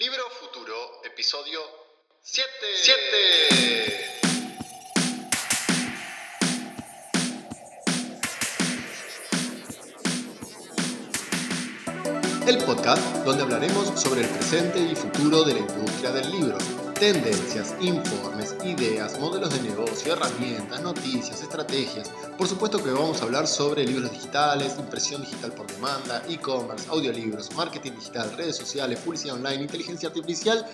Libro 0.00 0.22
Futuro, 0.30 1.02
episodio 1.02 1.58
7. 2.22 2.48
7. 2.72 2.98
El 12.46 12.64
podcast 12.64 13.02
donde 13.24 13.42
hablaremos 13.42 14.00
sobre 14.00 14.20
el 14.20 14.28
presente 14.28 14.78
y 14.78 14.94
futuro 14.94 15.42
de 15.42 15.54
la 15.54 15.58
industria 15.58 16.12
del 16.12 16.30
libro 16.30 16.56
tendencias, 16.98 17.76
informes, 17.80 18.56
ideas, 18.64 19.20
modelos 19.20 19.50
de 19.54 19.68
negocio, 19.68 20.14
herramientas, 20.14 20.82
noticias, 20.82 21.40
estrategias. 21.40 22.10
Por 22.36 22.48
supuesto 22.48 22.82
que 22.82 22.90
vamos 22.90 23.20
a 23.20 23.24
hablar 23.24 23.46
sobre 23.46 23.86
libros 23.86 24.10
digitales, 24.10 24.74
impresión 24.78 25.22
digital 25.22 25.52
por 25.52 25.68
demanda, 25.68 26.24
e-commerce, 26.28 26.88
audiolibros, 26.88 27.54
marketing 27.54 27.92
digital, 27.92 28.36
redes 28.36 28.56
sociales, 28.56 28.98
publicidad 28.98 29.36
online, 29.36 29.62
inteligencia 29.62 30.08
artificial, 30.08 30.66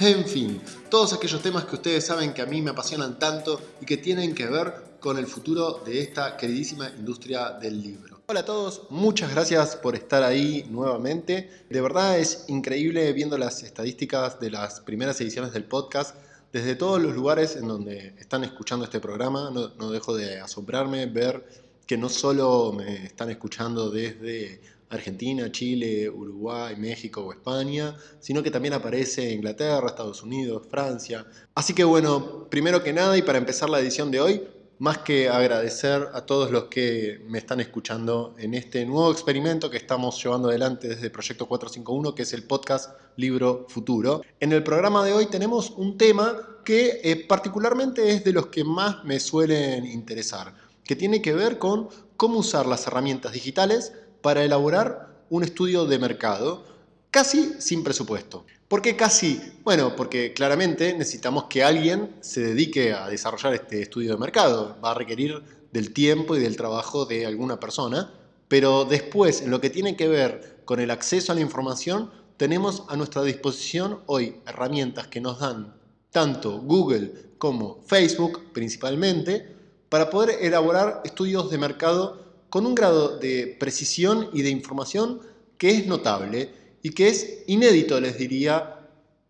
en 0.00 0.26
fin, 0.26 0.60
todos 0.90 1.12
aquellos 1.12 1.40
temas 1.42 1.64
que 1.64 1.76
ustedes 1.76 2.04
saben 2.04 2.34
que 2.34 2.42
a 2.42 2.46
mí 2.46 2.60
me 2.60 2.70
apasionan 2.70 3.18
tanto 3.18 3.60
y 3.80 3.86
que 3.86 3.96
tienen 3.96 4.34
que 4.34 4.46
ver 4.46 4.87
con 5.00 5.16
el 5.16 5.26
futuro 5.26 5.82
de 5.84 6.00
esta 6.00 6.36
queridísima 6.36 6.90
industria 6.98 7.50
del 7.50 7.80
libro. 7.80 8.20
Hola 8.26 8.40
a 8.40 8.44
todos, 8.44 8.82
muchas 8.90 9.30
gracias 9.30 9.76
por 9.76 9.94
estar 9.94 10.22
ahí 10.22 10.66
nuevamente. 10.70 11.64
De 11.70 11.80
verdad 11.80 12.18
es 12.18 12.44
increíble 12.48 13.12
viendo 13.12 13.38
las 13.38 13.62
estadísticas 13.62 14.40
de 14.40 14.50
las 14.50 14.80
primeras 14.80 15.20
ediciones 15.20 15.52
del 15.52 15.64
podcast. 15.64 16.16
Desde 16.52 16.74
todos 16.74 17.00
los 17.00 17.14
lugares 17.14 17.56
en 17.56 17.68
donde 17.68 18.14
están 18.18 18.42
escuchando 18.42 18.84
este 18.84 19.00
programa, 19.00 19.50
no, 19.50 19.90
dejo 19.90 20.16
de 20.16 20.40
asombrarme 20.40 21.06
ver 21.06 21.46
que 21.86 21.96
no 21.96 22.08
solo 22.08 22.72
me 22.72 23.06
están 23.06 23.30
escuchando 23.30 23.90
desde 23.90 24.60
Argentina, 24.90 25.50
Chile, 25.52 26.08
Uruguay, 26.08 26.74
México 26.76 27.22
o 27.22 27.32
España, 27.32 27.96
sino 28.20 28.42
que 28.42 28.50
también 28.50 28.74
aparece 28.74 29.32
Inglaterra, 29.32 29.86
Estados 29.86 30.22
Unidos, 30.22 30.66
Francia. 30.68 31.26
Así 31.54 31.72
que 31.72 31.84
bueno, 31.84 32.48
primero 32.50 32.82
que 32.82 32.92
nada 32.92 33.16
y 33.16 33.22
para 33.22 33.38
empezar 33.38 33.70
la 33.70 33.80
edición 33.80 34.10
de 34.10 34.20
hoy, 34.20 34.42
más 34.78 34.98
que 34.98 35.28
agradecer 35.28 36.08
a 36.12 36.20
todos 36.22 36.50
los 36.50 36.64
que 36.64 37.20
me 37.26 37.38
están 37.38 37.60
escuchando 37.60 38.34
en 38.38 38.54
este 38.54 38.84
nuevo 38.86 39.10
experimento 39.10 39.70
que 39.70 39.76
estamos 39.76 40.22
llevando 40.22 40.48
adelante 40.48 40.88
desde 40.88 41.10
Proyecto 41.10 41.46
451, 41.46 42.14
que 42.14 42.22
es 42.22 42.32
el 42.32 42.44
podcast 42.44 42.92
Libro 43.16 43.66
Futuro. 43.68 44.22
En 44.38 44.52
el 44.52 44.62
programa 44.62 45.04
de 45.04 45.12
hoy 45.12 45.26
tenemos 45.26 45.70
un 45.70 45.98
tema 45.98 46.60
que 46.64 47.00
eh, 47.02 47.16
particularmente 47.26 48.10
es 48.10 48.22
de 48.22 48.32
los 48.32 48.46
que 48.46 48.62
más 48.62 49.02
me 49.04 49.18
suelen 49.18 49.84
interesar, 49.84 50.54
que 50.84 50.94
tiene 50.94 51.20
que 51.20 51.34
ver 51.34 51.58
con 51.58 51.88
cómo 52.16 52.38
usar 52.38 52.66
las 52.66 52.86
herramientas 52.86 53.32
digitales 53.32 53.92
para 54.22 54.44
elaborar 54.44 55.24
un 55.28 55.42
estudio 55.42 55.86
de 55.86 55.98
mercado 55.98 56.64
casi 57.10 57.54
sin 57.58 57.82
presupuesto. 57.82 58.44
¿Por 58.68 58.82
qué 58.82 58.96
casi? 58.96 59.40
Bueno, 59.64 59.96
porque 59.96 60.34
claramente 60.34 60.92
necesitamos 60.92 61.44
que 61.44 61.64
alguien 61.64 62.14
se 62.20 62.42
dedique 62.42 62.92
a 62.92 63.08
desarrollar 63.08 63.54
este 63.54 63.80
estudio 63.80 64.12
de 64.12 64.18
mercado. 64.18 64.76
Va 64.84 64.90
a 64.90 64.94
requerir 64.94 65.42
del 65.72 65.94
tiempo 65.94 66.36
y 66.36 66.40
del 66.40 66.58
trabajo 66.58 67.06
de 67.06 67.24
alguna 67.24 67.58
persona, 67.58 68.12
pero 68.46 68.84
después, 68.84 69.40
en 69.40 69.50
lo 69.50 69.62
que 69.62 69.70
tiene 69.70 69.96
que 69.96 70.06
ver 70.06 70.60
con 70.66 70.80
el 70.80 70.90
acceso 70.90 71.32
a 71.32 71.34
la 71.34 71.40
información, 71.40 72.10
tenemos 72.36 72.84
a 72.88 72.96
nuestra 72.96 73.22
disposición 73.22 74.00
hoy 74.04 74.36
herramientas 74.46 75.06
que 75.06 75.22
nos 75.22 75.40
dan 75.40 75.74
tanto 76.10 76.58
Google 76.58 77.12
como 77.38 77.80
Facebook 77.86 78.52
principalmente 78.52 79.48
para 79.88 80.10
poder 80.10 80.44
elaborar 80.44 81.00
estudios 81.06 81.50
de 81.50 81.56
mercado 81.56 82.22
con 82.50 82.66
un 82.66 82.74
grado 82.74 83.18
de 83.18 83.56
precisión 83.58 84.28
y 84.34 84.42
de 84.42 84.50
información 84.50 85.20
que 85.56 85.70
es 85.70 85.86
notable 85.86 86.67
y 86.82 86.90
que 86.90 87.08
es 87.08 87.44
inédito, 87.46 88.00
les 88.00 88.18
diría, 88.18 88.78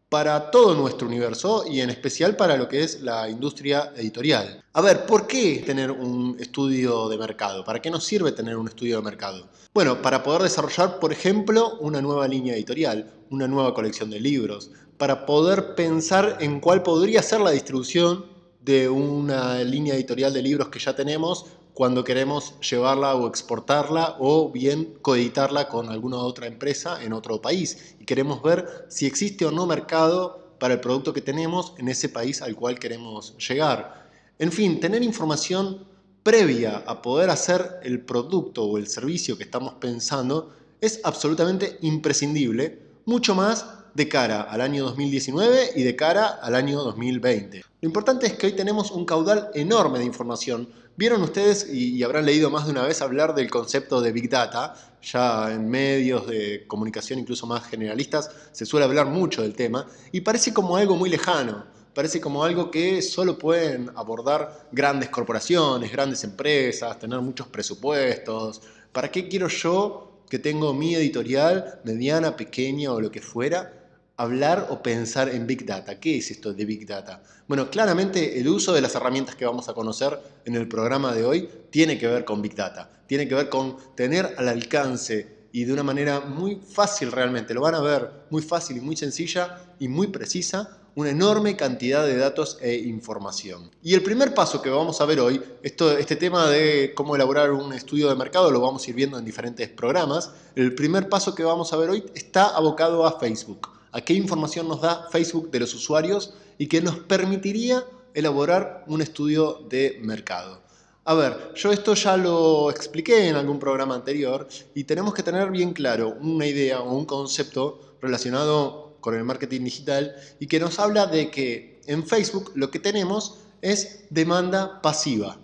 para 0.08 0.50
todo 0.50 0.74
nuestro 0.74 1.06
universo 1.06 1.64
y 1.68 1.80
en 1.80 1.90
especial 1.90 2.34
para 2.36 2.56
lo 2.56 2.68
que 2.68 2.82
es 2.82 3.02
la 3.02 3.28
industria 3.28 3.92
editorial. 3.96 4.64
A 4.72 4.80
ver, 4.80 5.04
¿por 5.04 5.26
qué 5.26 5.62
tener 5.66 5.90
un 5.90 6.36
estudio 6.40 7.08
de 7.08 7.18
mercado? 7.18 7.64
¿Para 7.64 7.82
qué 7.82 7.90
nos 7.90 8.04
sirve 8.04 8.32
tener 8.32 8.56
un 8.56 8.68
estudio 8.68 8.96
de 8.96 9.02
mercado? 9.02 9.48
Bueno, 9.74 10.00
para 10.00 10.22
poder 10.22 10.42
desarrollar, 10.42 10.98
por 10.98 11.12
ejemplo, 11.12 11.76
una 11.80 12.00
nueva 12.00 12.26
línea 12.26 12.54
editorial, 12.54 13.12
una 13.30 13.46
nueva 13.46 13.74
colección 13.74 14.08
de 14.08 14.20
libros, 14.20 14.70
para 14.96 15.26
poder 15.26 15.74
pensar 15.74 16.38
en 16.40 16.60
cuál 16.60 16.82
podría 16.82 17.22
ser 17.22 17.40
la 17.40 17.50
distribución 17.50 18.24
de 18.62 18.88
una 18.88 19.62
línea 19.62 19.94
editorial 19.94 20.32
de 20.32 20.42
libros 20.42 20.68
que 20.68 20.78
ya 20.78 20.96
tenemos 20.96 21.46
cuando 21.78 22.02
queremos 22.02 22.58
llevarla 22.58 23.14
o 23.14 23.28
exportarla 23.28 24.16
o 24.18 24.50
bien 24.50 24.98
coeditarla 25.00 25.68
con 25.68 25.90
alguna 25.90 26.16
otra 26.16 26.48
empresa 26.48 27.00
en 27.04 27.12
otro 27.12 27.40
país 27.40 27.94
y 28.00 28.04
queremos 28.04 28.42
ver 28.42 28.86
si 28.88 29.06
existe 29.06 29.46
o 29.46 29.52
no 29.52 29.64
mercado 29.64 30.56
para 30.58 30.74
el 30.74 30.80
producto 30.80 31.12
que 31.12 31.20
tenemos 31.20 31.74
en 31.78 31.86
ese 31.86 32.08
país 32.08 32.42
al 32.42 32.56
cual 32.56 32.80
queremos 32.80 33.36
llegar. 33.38 34.08
En 34.40 34.50
fin, 34.50 34.80
tener 34.80 35.04
información 35.04 35.86
previa 36.24 36.82
a 36.84 37.00
poder 37.00 37.30
hacer 37.30 37.78
el 37.84 38.00
producto 38.00 38.64
o 38.64 38.76
el 38.76 38.88
servicio 38.88 39.38
que 39.38 39.44
estamos 39.44 39.74
pensando 39.74 40.52
es 40.80 41.00
absolutamente 41.04 41.78
imprescindible, 41.82 42.82
mucho 43.04 43.36
más 43.36 43.64
de 43.94 44.08
cara 44.08 44.42
al 44.42 44.60
año 44.60 44.84
2019 44.84 45.72
y 45.76 45.82
de 45.82 45.96
cara 45.96 46.26
al 46.26 46.54
año 46.54 46.82
2020. 46.82 47.62
Lo 47.80 47.86
importante 47.86 48.26
es 48.26 48.34
que 48.34 48.46
hoy 48.46 48.52
tenemos 48.52 48.90
un 48.90 49.04
caudal 49.04 49.50
enorme 49.54 49.98
de 49.98 50.04
información 50.04 50.68
Vieron 50.98 51.22
ustedes 51.22 51.72
y, 51.72 52.02
habrán 52.02 52.26
leído 52.26 52.50
más 52.50 52.64
de 52.64 52.72
una 52.72 52.82
vez 52.82 53.02
hablar 53.02 53.32
del 53.32 53.48
concepto 53.48 54.00
de 54.00 54.10
Big 54.10 54.28
Data, 54.28 54.74
ya 55.00 55.52
en 55.52 55.70
medios 55.70 56.26
de 56.26 56.66
comunicación 56.66 57.20
incluso 57.20 57.46
más 57.46 57.68
generalistas 57.68 58.32
se 58.50 58.66
suele 58.66 58.84
hablar 58.84 59.06
mucho 59.06 59.42
del 59.42 59.54
tema 59.54 59.86
y 60.10 60.22
parece 60.22 60.52
como 60.52 60.76
algo 60.76 60.96
muy 60.96 61.08
lejano, 61.08 61.66
parece 61.94 62.20
como 62.20 62.42
algo 62.42 62.72
que 62.72 63.00
solo 63.00 63.38
pueden 63.38 63.92
abordar 63.94 64.66
grandes 64.72 65.08
corporaciones, 65.10 65.92
grandes 65.92 66.24
empresas, 66.24 66.98
tener 66.98 67.20
muchos 67.20 67.46
presupuestos. 67.46 68.60
¿Para 68.90 69.08
qué 69.08 69.28
quiero 69.28 69.46
yo 69.46 70.24
que 70.28 70.40
tengo 70.40 70.74
mi 70.74 70.96
editorial, 70.96 71.78
mediana, 71.84 72.34
pequeña 72.34 72.92
o 72.92 73.00
lo 73.00 73.12
que 73.12 73.20
fuera, 73.20 73.77
hablar 74.18 74.66
o 74.70 74.82
pensar 74.82 75.28
en 75.28 75.46
Big 75.46 75.64
Data. 75.64 75.98
¿Qué 76.00 76.18
es 76.18 76.30
esto 76.32 76.52
de 76.52 76.64
Big 76.64 76.86
Data? 76.86 77.22
Bueno, 77.46 77.70
claramente 77.70 78.38
el 78.38 78.48
uso 78.48 78.72
de 78.72 78.80
las 78.80 78.94
herramientas 78.96 79.36
que 79.36 79.46
vamos 79.46 79.68
a 79.68 79.74
conocer 79.74 80.18
en 80.44 80.56
el 80.56 80.66
programa 80.66 81.14
de 81.14 81.24
hoy 81.24 81.48
tiene 81.70 81.98
que 81.98 82.08
ver 82.08 82.24
con 82.24 82.42
Big 82.42 82.56
Data, 82.56 82.90
tiene 83.06 83.28
que 83.28 83.36
ver 83.36 83.48
con 83.48 83.76
tener 83.94 84.34
al 84.36 84.48
alcance 84.48 85.46
y 85.52 85.64
de 85.64 85.72
una 85.72 85.84
manera 85.84 86.20
muy 86.20 86.56
fácil 86.56 87.12
realmente, 87.12 87.54
lo 87.54 87.60
van 87.60 87.76
a 87.76 87.80
ver 87.80 88.10
muy 88.30 88.42
fácil 88.42 88.76
y 88.76 88.80
muy 88.80 88.96
sencilla 88.96 89.56
y 89.78 89.86
muy 89.86 90.08
precisa, 90.08 90.78
una 90.96 91.10
enorme 91.10 91.56
cantidad 91.56 92.04
de 92.04 92.16
datos 92.16 92.58
e 92.60 92.74
información. 92.74 93.70
Y 93.84 93.94
el 93.94 94.02
primer 94.02 94.34
paso 94.34 94.60
que 94.60 94.68
vamos 94.68 95.00
a 95.00 95.04
ver 95.04 95.20
hoy, 95.20 95.40
esto, 95.62 95.96
este 95.96 96.16
tema 96.16 96.50
de 96.50 96.92
cómo 96.92 97.14
elaborar 97.14 97.52
un 97.52 97.72
estudio 97.72 98.08
de 98.08 98.16
mercado, 98.16 98.50
lo 98.50 98.60
vamos 98.60 98.84
a 98.84 98.90
ir 98.90 98.96
viendo 98.96 99.16
en 99.16 99.24
diferentes 99.24 99.68
programas, 99.68 100.32
el 100.56 100.74
primer 100.74 101.08
paso 101.08 101.36
que 101.36 101.44
vamos 101.44 101.72
a 101.72 101.76
ver 101.76 101.90
hoy 101.90 102.04
está 102.16 102.48
abocado 102.48 103.06
a 103.06 103.20
Facebook 103.20 103.77
a 103.92 104.00
qué 104.00 104.14
información 104.14 104.68
nos 104.68 104.80
da 104.80 105.08
Facebook 105.10 105.50
de 105.50 105.60
los 105.60 105.74
usuarios 105.74 106.34
y 106.58 106.66
que 106.66 106.80
nos 106.80 106.98
permitiría 107.00 107.84
elaborar 108.14 108.84
un 108.86 109.02
estudio 109.02 109.66
de 109.68 109.98
mercado. 110.02 110.60
A 111.04 111.14
ver, 111.14 111.52
yo 111.54 111.72
esto 111.72 111.94
ya 111.94 112.16
lo 112.16 112.70
expliqué 112.70 113.28
en 113.28 113.36
algún 113.36 113.58
programa 113.58 113.94
anterior 113.94 114.46
y 114.74 114.84
tenemos 114.84 115.14
que 115.14 115.22
tener 115.22 115.50
bien 115.50 115.72
claro 115.72 116.16
una 116.20 116.46
idea 116.46 116.80
o 116.80 116.94
un 116.94 117.06
concepto 117.06 117.96
relacionado 118.02 118.98
con 119.00 119.14
el 119.14 119.24
marketing 119.24 119.64
digital 119.64 120.14
y 120.38 120.46
que 120.46 120.60
nos 120.60 120.78
habla 120.78 121.06
de 121.06 121.30
que 121.30 121.80
en 121.86 122.06
Facebook 122.06 122.52
lo 122.54 122.70
que 122.70 122.78
tenemos 122.78 123.38
es 123.62 124.04
demanda 124.10 124.82
pasiva 124.82 125.38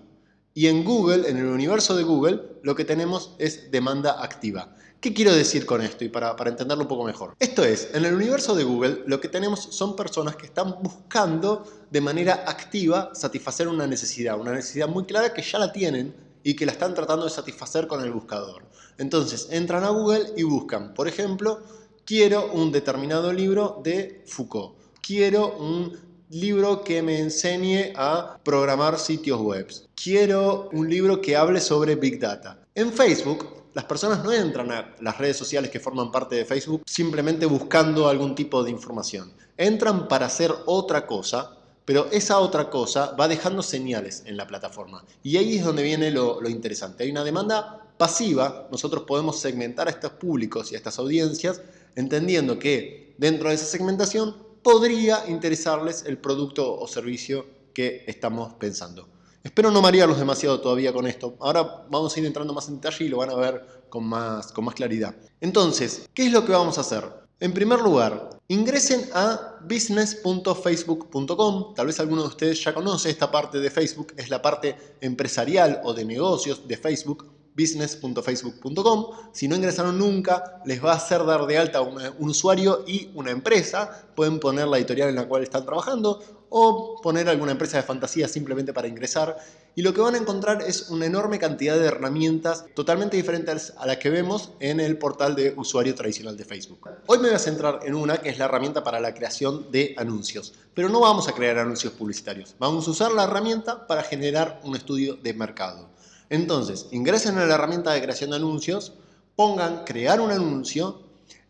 y 0.55 0.69
en 0.69 0.85
Google, 0.85 1.29
en 1.29 1.37
el 1.37 1.47
universo 1.47 1.97
de 1.97 2.05
Google, 2.05 2.41
lo 2.63 2.77
que 2.77 2.85
tenemos 2.85 3.35
es 3.39 3.73
demanda 3.73 4.23
activa. 4.23 4.77
¿Qué 5.05 5.13
quiero 5.13 5.35
decir 5.35 5.67
con 5.67 5.83
esto 5.83 6.03
y 6.03 6.09
para, 6.09 6.35
entenderlo 6.47 6.85
un 6.85 6.89
poco 6.89 7.05
mejor? 7.05 7.37
Esto 7.39 7.63
es, 7.63 7.91
en 7.93 8.07
el 8.07 8.15
universo 8.15 8.55
de 8.55 8.65
Google 8.65 9.03
lo 9.07 9.21
que 9.21 9.29
tenemos 9.29 9.61
son 9.61 9.95
personas 9.95 10.35
que 10.35 10.47
están 10.47 10.77
buscando 10.81 11.63
de 11.91 12.01
manera 12.01 12.45
activa 12.47 13.11
satisfacer 13.15 13.69
una 13.69 13.87
necesidad, 13.87 14.41
una 14.41 14.53
necesidad 14.53 14.89
muy 14.89 15.05
clara 15.05 15.35
que 15.35 15.43
ya 15.43 15.59
la 15.59 15.73
tienen 15.73 16.15
y 16.43 16.57
que 16.57 16.65
la 16.65 16.73
están 16.73 16.95
tratando 16.95 17.27
de 17.27 17.31
satisfacer 17.31 17.87
con 17.87 18.03
el 18.03 18.13
buscador. 18.13 18.65
Entonces 18.97 19.49
entran 19.51 19.85
a 19.85 19.91
Google 19.91 20.33
y 20.39 20.43
buscan, 20.43 20.95
por 20.95 21.07
ejemplo, 21.07 21.61
quiero 22.07 22.51
un 22.53 22.73
determinado 22.73 23.31
libro 23.31 23.83
de 23.85 24.25
Foucault, 24.27 24.75
quiero 25.03 25.55
un 25.59 25.99
libro 26.31 26.83
que 26.83 27.03
me 27.03 27.19
enseñe 27.19 27.93
a 27.95 28.39
programar 28.43 28.99
sitios 28.99 29.39
web, 29.39 29.67
quiero 30.03 30.71
un 30.73 30.89
libro 30.89 31.21
que 31.21 31.37
hable 31.37 31.61
sobre 31.61 31.95
Big 31.95 32.19
Data. 32.19 32.67
En 32.75 32.91
Facebook 32.91 33.64
las 33.75 33.85
personas 33.85 34.23
no 34.23 34.33
entran 34.33 34.71
a 34.71 34.95
las 35.01 35.19
redes 35.19 35.37
sociales 35.37 35.71
que 35.71 35.81
forman 35.81 36.13
parte 36.13 36.37
de 36.37 36.45
Facebook 36.45 36.83
simplemente 36.87 37.45
buscando 37.45 38.09
algún 38.09 38.37
tipo 38.37 38.63
de 38.63 38.71
información. 38.71 39.33
Entran 39.57 40.07
para 40.07 40.27
hacer 40.27 40.55
otra 40.67 41.07
cosa, 41.07 41.59
pero 41.85 42.07
esa 42.13 42.39
otra 42.39 42.71
cosa 42.71 43.17
va 43.19 43.27
dejando 43.27 43.63
señales 43.63 44.23
en 44.27 44.37
la 44.37 44.47
plataforma. 44.47 45.05
Y 45.25 45.37
ahí 45.37 45.59
es 45.59 45.65
donde 45.65 45.83
viene 45.83 46.13
lo, 46.13 46.49
interesante. 46.49 47.03
Hay 47.03 47.11
una 47.11 47.25
demanda 47.25 47.91
pasiva, 47.99 48.69
nosotros 48.71 49.03
podemos 49.05 49.41
segmentar 49.41 49.89
a 49.89 49.91
estos 49.91 50.13
públicos 50.13 50.71
y 50.71 50.77
a 50.77 50.79
estas 50.79 50.99
audiencias 51.01 51.61
entendiendo 51.97 52.59
que 52.59 53.15
dentro 53.19 53.49
de 53.49 53.57
esa 53.57 53.67
segmentación 53.67 54.37
podría 54.63 55.29
interesarles 55.29 56.05
el 56.07 56.19
producto 56.19 56.79
o 56.79 56.87
servicio 56.87 57.47
que 57.73 58.05
estamos 58.07 58.55
pensando. 58.55 59.14
Espero 59.45 59.71
no 59.71 59.83
marearlos 59.83 60.19
demasiado 60.19 60.59
todavía 60.59 60.91
con 60.91 61.07
esto. 61.07 61.37
Ahora 61.39 61.85
vamos 61.91 62.17
a 62.17 62.19
ir 62.19 62.25
entrando 62.25 62.55
más 62.55 62.67
en 62.69 62.77
detalle 62.77 63.05
y 63.05 63.09
lo 63.09 63.19
van 63.19 63.29
a 63.29 63.35
ver 63.35 63.85
con 63.91 64.03
más, 64.03 64.51
con 64.53 64.65
más 64.65 64.75
claridad. 64.75 65.15
Entonces, 65.39 66.09
¿qué 66.15 66.25
es 66.25 66.33
lo 66.33 66.47
que 66.47 66.53
vamos 66.53 66.79
a 66.79 66.81
hacer? 66.81 67.05
En 67.41 67.53
primer 67.53 67.81
lugar, 67.81 68.31
ingresen 68.49 69.07
a 69.13 69.59
business.facebook.com. 69.69 71.75
Tal 71.75 71.87
vez 71.87 72.01
alguno 72.01 72.23
de 72.23 72.29
ustedes 72.29 72.65
ya 72.65 72.73
conoce 72.73 73.11
esta 73.11 73.31
parte 73.31 73.61
de 73.61 73.71
Facebook, 73.71 74.15
es 74.17 74.31
la 74.31 74.41
parte 74.41 74.97
empresarial 75.03 75.83
o 75.85 75.93
de 75.93 76.07
negocios 76.07 76.67
de 76.67 76.79
Facebook 76.79 77.35
business.facebook.com. 77.57 79.07
Si 79.33 79.47
no 79.47 79.57
ingresaron 79.57 79.99
nunca, 79.99 80.61
les 80.65 80.85
va 80.85 80.93
a 80.93 80.97
hacer 80.97 81.25
dar 81.25 81.47
de 81.47 81.59
alta 81.59 81.81
un 81.83 82.29
usuario 82.29 82.85
y 82.87 83.11
una 83.15 83.31
empresa. 83.31 84.09
Pueden 84.15 84.41
poner 84.41 84.67
la 84.67 84.79
editorial 84.79 85.09
en 85.09 85.17
la 85.17 85.29
cual 85.29 85.43
están 85.43 85.65
trabajando 85.65 86.21
o 86.51 87.01
poner 87.03 87.29
alguna 87.29 87.53
empresa 87.53 87.77
de 87.77 87.83
fantasía 87.83 88.29
simplemente 88.29 88.73
para 88.73 88.89
ingresar. 88.89 89.37
Y 89.75 89.83
lo 89.83 89.93
que 89.93 90.01
van 90.01 90.15
a 90.15 90.19
encontrar 90.19 90.63
es 90.63 90.91
una 90.91 91.07
enorme 91.07 91.39
cantidad 91.39 91.79
de 91.79 91.87
herramientas 91.87 92.65
totalmente 92.75 93.17
diferentes 93.17 93.73
a 93.77 93.87
las 93.87 93.97
que 93.97 94.11
vemos 94.11 94.53
en 94.61 94.79
el 94.81 94.99
portal 94.99 95.35
de 95.35 95.55
usuario 95.57 95.95
tradicional 95.95 96.37
de 96.37 96.45
Facebook. 96.45 96.89
Hoy 97.07 97.19
me 97.19 97.29
voy 97.29 97.37
a 97.37 97.41
centrar 97.41 97.81
en 97.85 97.95
una 97.95 98.19
que 98.19 98.29
es 98.29 98.39
la 98.39 98.45
herramienta 98.45 98.85
para 98.85 99.01
la 99.01 99.15
creación 99.15 99.71
de 99.73 99.95
anuncios. 99.97 100.55
Pero 100.75 100.89
no 100.89 101.01
vamos 101.01 101.29
a 101.29 101.33
crear 101.33 101.59
anuncios 101.59 101.93
publicitarios. 101.93 102.55
Vamos 102.59 102.87
a 102.87 102.91
usar 102.91 103.13
la 103.13 103.25
herramienta 103.25 103.87
para 103.87 104.03
generar 104.03 104.61
un 104.65 104.77
estudio 104.77 105.17
de 105.17 105.35
mercado. 105.35 105.89
Entonces, 106.31 106.87
ingresen 106.91 107.39
a 107.39 107.47
la 107.47 107.55
herramienta 107.55 107.93
de 107.93 108.03
creación 108.03 108.31
de 108.31 108.37
anuncios, 108.37 108.95
pongan 109.37 109.85
crear 109.85 110.21
un 110.21 110.31
anuncio. 110.31 111.01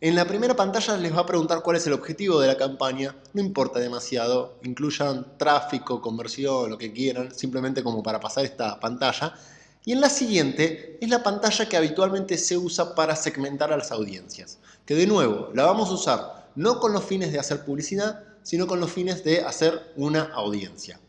En 0.01 0.15
la 0.15 0.25
primera 0.25 0.55
pantalla 0.55 0.97
les 0.97 1.15
va 1.15 1.21
a 1.21 1.25
preguntar 1.25 1.61
cuál 1.61 1.77
es 1.77 1.87
el 1.87 1.93
objetivo 1.93 2.39
de 2.39 2.47
la 2.47 2.57
campaña. 2.57 3.15
No 3.33 3.41
importa 3.41 3.79
demasiado, 3.79 4.59
incluyan 4.63 5.37
tráfico, 5.37 6.01
conversión, 6.01 6.69
lo 6.69 6.77
que 6.77 6.93
quieran, 6.93 7.33
simplemente 7.33 7.83
como 7.83 8.03
para 8.03 8.19
pasar 8.19 8.45
esta 8.45 8.79
pantalla. 8.79 9.33
Y 9.83 9.91
en 9.91 10.01
la 10.01 10.09
siguiente 10.09 10.97
es 10.99 11.09
la 11.09 11.23
pantalla 11.23 11.69
que 11.69 11.77
habitualmente 11.77 12.37
se 12.37 12.57
usa 12.57 12.95
para 12.95 13.15
segmentar 13.15 13.71
a 13.71 13.77
las 13.77 13.91
audiencias. 13.91 14.57
Que 14.85 14.95
de 14.95 15.07
nuevo, 15.07 15.49
la 15.53 15.65
vamos 15.65 15.89
a 15.89 15.93
usar 15.93 16.49
no 16.55 16.79
con 16.79 16.93
los 16.93 17.03
fines 17.03 17.31
de 17.31 17.39
hacer 17.39 17.65
publicidad, 17.65 18.23
sino 18.43 18.67
con 18.67 18.79
los 18.79 18.91
fines 18.91 19.23
de 19.23 19.41
hacer 19.41 19.93
una 19.95 20.31
audiencia. 20.33 20.99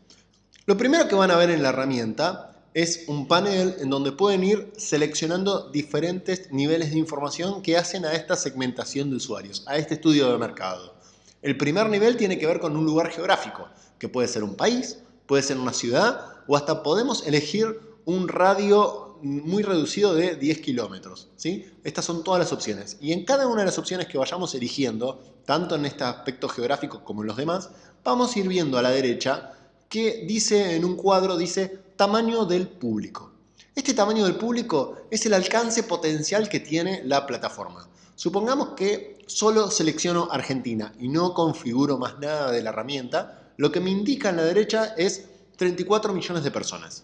Lo 0.65 0.75
primero 0.75 1.07
que 1.07 1.15
van 1.15 1.31
a 1.31 1.37
ver 1.37 1.49
en 1.49 1.63
la 1.63 1.69
herramienta 1.69 2.56
es 2.73 3.05
un 3.07 3.27
panel 3.27 3.75
en 3.79 3.89
donde 3.89 4.11
pueden 4.11 4.43
ir 4.43 4.71
seleccionando 4.77 5.69
diferentes 5.69 6.51
niveles 6.51 6.91
de 6.91 6.99
información 6.99 7.61
que 7.61 7.77
hacen 7.77 8.05
a 8.05 8.13
esta 8.13 8.35
segmentación 8.35 9.09
de 9.09 9.15
usuarios, 9.15 9.63
a 9.67 9.77
este 9.77 9.95
estudio 9.95 10.31
de 10.31 10.37
mercado. 10.37 10.95
El 11.41 11.57
primer 11.57 11.89
nivel 11.89 12.17
tiene 12.17 12.37
que 12.37 12.47
ver 12.47 12.59
con 12.59 12.75
un 12.75 12.85
lugar 12.85 13.09
geográfico, 13.09 13.67
que 13.99 14.09
puede 14.09 14.27
ser 14.27 14.43
un 14.43 14.55
país, 14.55 14.99
puede 15.25 15.43
ser 15.43 15.57
una 15.57 15.73
ciudad 15.73 16.25
o 16.47 16.55
hasta 16.55 16.83
podemos 16.83 17.25
elegir 17.25 17.79
un 18.05 18.27
radio 18.27 19.17
muy 19.21 19.63
reducido 19.63 20.13
de 20.13 20.35
10 20.35 20.61
kilómetros. 20.61 21.29
¿sí? 21.35 21.65
Estas 21.83 22.05
son 22.05 22.23
todas 22.23 22.39
las 22.39 22.53
opciones. 22.53 22.97
Y 23.01 23.11
en 23.11 23.25
cada 23.25 23.47
una 23.47 23.61
de 23.61 23.65
las 23.65 23.77
opciones 23.77 24.07
que 24.07 24.17
vayamos 24.17 24.53
eligiendo, 24.55 25.21
tanto 25.45 25.75
en 25.75 25.85
este 25.85 26.03
aspecto 26.03 26.47
geográfico 26.47 27.03
como 27.03 27.21
en 27.21 27.27
los 27.27 27.37
demás, 27.37 27.69
vamos 28.03 28.35
a 28.35 28.39
ir 28.39 28.47
viendo 28.47 28.77
a 28.77 28.81
la 28.81 28.91
derecha 28.91 29.53
que 29.89 30.25
dice 30.27 30.75
en 30.75 30.85
un 30.85 30.95
cuadro, 30.95 31.37
dice 31.37 31.79
tamaño 31.97 32.45
del 32.45 32.67
público. 32.67 33.31
Este 33.75 33.93
tamaño 33.93 34.23
del 34.23 34.35
público 34.35 35.07
es 35.09 35.25
el 35.25 35.33
alcance 35.33 35.83
potencial 35.83 36.47
que 36.47 36.59
tiene 36.59 37.01
la 37.03 37.25
plataforma. 37.25 37.89
Supongamos 38.15 38.69
que 38.69 39.17
solo 39.25 39.69
selecciono 39.71 40.29
Argentina 40.31 40.93
y 40.99 41.07
no 41.07 41.33
configuro 41.33 41.97
más 41.97 42.19
nada 42.19 42.51
de 42.51 42.61
la 42.61 42.69
herramienta, 42.69 43.51
lo 43.57 43.71
que 43.71 43.79
me 43.79 43.89
indica 43.89 44.29
en 44.29 44.37
la 44.37 44.43
derecha 44.43 44.93
es 44.95 45.25
34 45.57 46.13
millones 46.13 46.43
de 46.43 46.51
personas. 46.51 47.03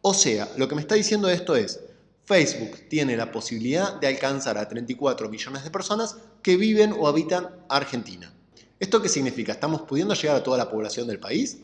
O 0.00 0.14
sea, 0.14 0.48
lo 0.56 0.68
que 0.68 0.76
me 0.76 0.80
está 0.80 0.94
diciendo 0.94 1.28
esto 1.28 1.56
es, 1.56 1.80
Facebook 2.24 2.88
tiene 2.88 3.16
la 3.16 3.32
posibilidad 3.32 4.00
de 4.00 4.06
alcanzar 4.06 4.58
a 4.58 4.68
34 4.68 5.28
millones 5.28 5.64
de 5.64 5.70
personas 5.70 6.16
que 6.42 6.56
viven 6.56 6.94
o 6.96 7.08
habitan 7.08 7.48
Argentina. 7.68 8.32
¿Esto 8.78 9.02
qué 9.02 9.08
significa? 9.08 9.50
¿Estamos 9.52 9.82
pudiendo 9.82 10.14
llegar 10.14 10.36
a 10.36 10.42
toda 10.44 10.56
la 10.56 10.70
población 10.70 11.08
del 11.08 11.18
país? 11.18 11.58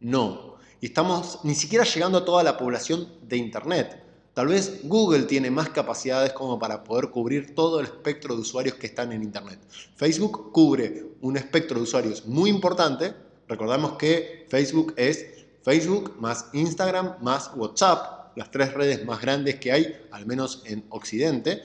No. 0.00 0.49
Y 0.80 0.86
estamos 0.86 1.40
ni 1.42 1.54
siquiera 1.54 1.84
llegando 1.84 2.18
a 2.18 2.24
toda 2.24 2.42
la 2.42 2.56
población 2.56 3.06
de 3.28 3.36
Internet. 3.36 4.02
Tal 4.32 4.48
vez 4.48 4.80
Google 4.84 5.24
tiene 5.24 5.50
más 5.50 5.68
capacidades 5.68 6.32
como 6.32 6.58
para 6.58 6.82
poder 6.84 7.10
cubrir 7.10 7.54
todo 7.54 7.80
el 7.80 7.86
espectro 7.86 8.34
de 8.34 8.40
usuarios 8.40 8.76
que 8.76 8.86
están 8.86 9.12
en 9.12 9.22
Internet. 9.22 9.58
Facebook 9.96 10.52
cubre 10.52 11.04
un 11.20 11.36
espectro 11.36 11.76
de 11.76 11.82
usuarios 11.82 12.24
muy 12.26 12.48
importante. 12.48 13.12
Recordamos 13.46 13.98
que 13.98 14.46
Facebook 14.48 14.94
es 14.96 15.26
Facebook 15.62 16.14
más 16.18 16.46
Instagram 16.54 17.16
más 17.20 17.50
WhatsApp, 17.54 18.36
las 18.36 18.50
tres 18.50 18.72
redes 18.72 19.04
más 19.04 19.20
grandes 19.20 19.56
que 19.56 19.72
hay, 19.72 19.94
al 20.10 20.24
menos 20.24 20.62
en 20.64 20.84
Occidente. 20.88 21.62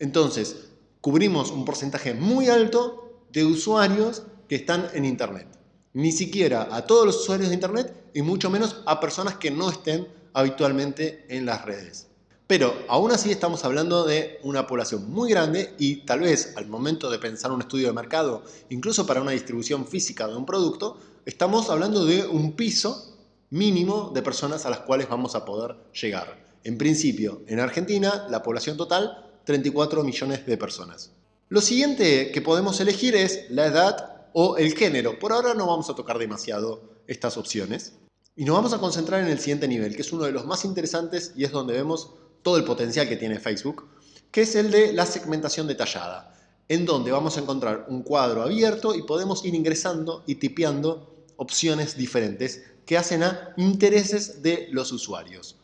Entonces, 0.00 0.70
cubrimos 1.00 1.52
un 1.52 1.64
porcentaje 1.64 2.14
muy 2.14 2.48
alto 2.48 3.22
de 3.30 3.44
usuarios 3.44 4.24
que 4.48 4.56
están 4.56 4.88
en 4.94 5.04
Internet 5.04 5.58
ni 5.98 6.12
siquiera 6.12 6.68
a 6.70 6.86
todos 6.86 7.06
los 7.06 7.16
usuarios 7.16 7.48
de 7.48 7.54
Internet 7.54 7.92
y 8.14 8.22
mucho 8.22 8.50
menos 8.50 8.82
a 8.86 9.00
personas 9.00 9.36
que 9.36 9.50
no 9.50 9.70
estén 9.70 10.08
habitualmente 10.32 11.24
en 11.28 11.46
las 11.46 11.64
redes. 11.64 12.08
Pero 12.46 12.74
aún 12.88 13.10
así 13.10 13.30
estamos 13.30 13.64
hablando 13.64 14.04
de 14.04 14.40
una 14.42 14.66
población 14.66 15.10
muy 15.10 15.30
grande 15.30 15.74
y 15.78 15.96
tal 16.06 16.20
vez 16.20 16.54
al 16.56 16.66
momento 16.66 17.10
de 17.10 17.18
pensar 17.18 17.52
un 17.52 17.60
estudio 17.60 17.88
de 17.88 17.92
mercado, 17.92 18.42
incluso 18.70 19.06
para 19.06 19.20
una 19.20 19.32
distribución 19.32 19.86
física 19.86 20.26
de 20.26 20.34
un 20.34 20.46
producto, 20.46 20.98
estamos 21.26 21.68
hablando 21.68 22.06
de 22.06 22.26
un 22.26 22.52
piso 22.52 23.16
mínimo 23.50 24.12
de 24.14 24.22
personas 24.22 24.64
a 24.64 24.70
las 24.70 24.80
cuales 24.80 25.08
vamos 25.08 25.34
a 25.34 25.44
poder 25.44 25.76
llegar. 25.92 26.38
En 26.64 26.78
principio, 26.78 27.42
en 27.46 27.60
Argentina, 27.60 28.26
la 28.30 28.42
población 28.42 28.78
total, 28.78 29.26
34 29.44 30.02
millones 30.02 30.46
de 30.46 30.56
personas. 30.56 31.10
Lo 31.50 31.60
siguiente 31.60 32.30
que 32.30 32.42
podemos 32.42 32.80
elegir 32.80 33.14
es 33.14 33.46
la 33.50 33.66
edad 33.66 34.17
o 34.32 34.56
el 34.56 34.74
género. 34.74 35.18
Por 35.18 35.32
ahora 35.32 35.54
no 35.54 35.66
vamos 35.66 35.88
a 35.90 35.94
tocar 35.94 36.18
demasiado 36.18 36.82
estas 37.06 37.36
opciones. 37.36 37.94
Y 38.36 38.44
nos 38.44 38.54
vamos 38.54 38.72
a 38.72 38.78
concentrar 38.78 39.20
en 39.20 39.28
el 39.28 39.40
siguiente 39.40 39.66
nivel, 39.66 39.96
que 39.96 40.02
es 40.02 40.12
uno 40.12 40.24
de 40.24 40.32
los 40.32 40.46
más 40.46 40.64
interesantes 40.64 41.32
y 41.34 41.44
es 41.44 41.50
donde 41.50 41.74
vemos 41.74 42.12
todo 42.42 42.56
el 42.56 42.64
potencial 42.64 43.08
que 43.08 43.16
tiene 43.16 43.40
Facebook, 43.40 43.88
que 44.30 44.42
es 44.42 44.54
el 44.54 44.70
de 44.70 44.92
la 44.92 45.06
segmentación 45.06 45.66
detallada, 45.66 46.34
en 46.68 46.84
donde 46.86 47.10
vamos 47.10 47.36
a 47.36 47.40
encontrar 47.40 47.86
un 47.88 48.02
cuadro 48.02 48.42
abierto 48.42 48.94
y 48.94 49.02
podemos 49.02 49.44
ir 49.44 49.54
ingresando 49.54 50.22
y 50.26 50.36
tipeando 50.36 51.24
opciones 51.36 51.96
diferentes 51.96 52.62
que 52.86 52.96
hacen 52.96 53.22
a 53.22 53.54
intereses 53.56 54.42
de 54.42 54.68
los 54.70 54.92
usuarios. 54.92 55.56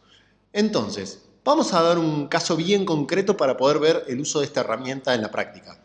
Entonces, 0.52 1.22
vamos 1.44 1.72
a 1.74 1.82
dar 1.82 1.98
un 1.98 2.26
caso 2.28 2.56
bien 2.56 2.84
concreto 2.84 3.36
para 3.36 3.56
poder 3.56 3.78
ver 3.78 4.04
el 4.08 4.20
uso 4.20 4.40
de 4.40 4.46
esta 4.46 4.60
herramienta 4.60 5.14
en 5.14 5.22
la 5.22 5.30
práctica. 5.30 5.83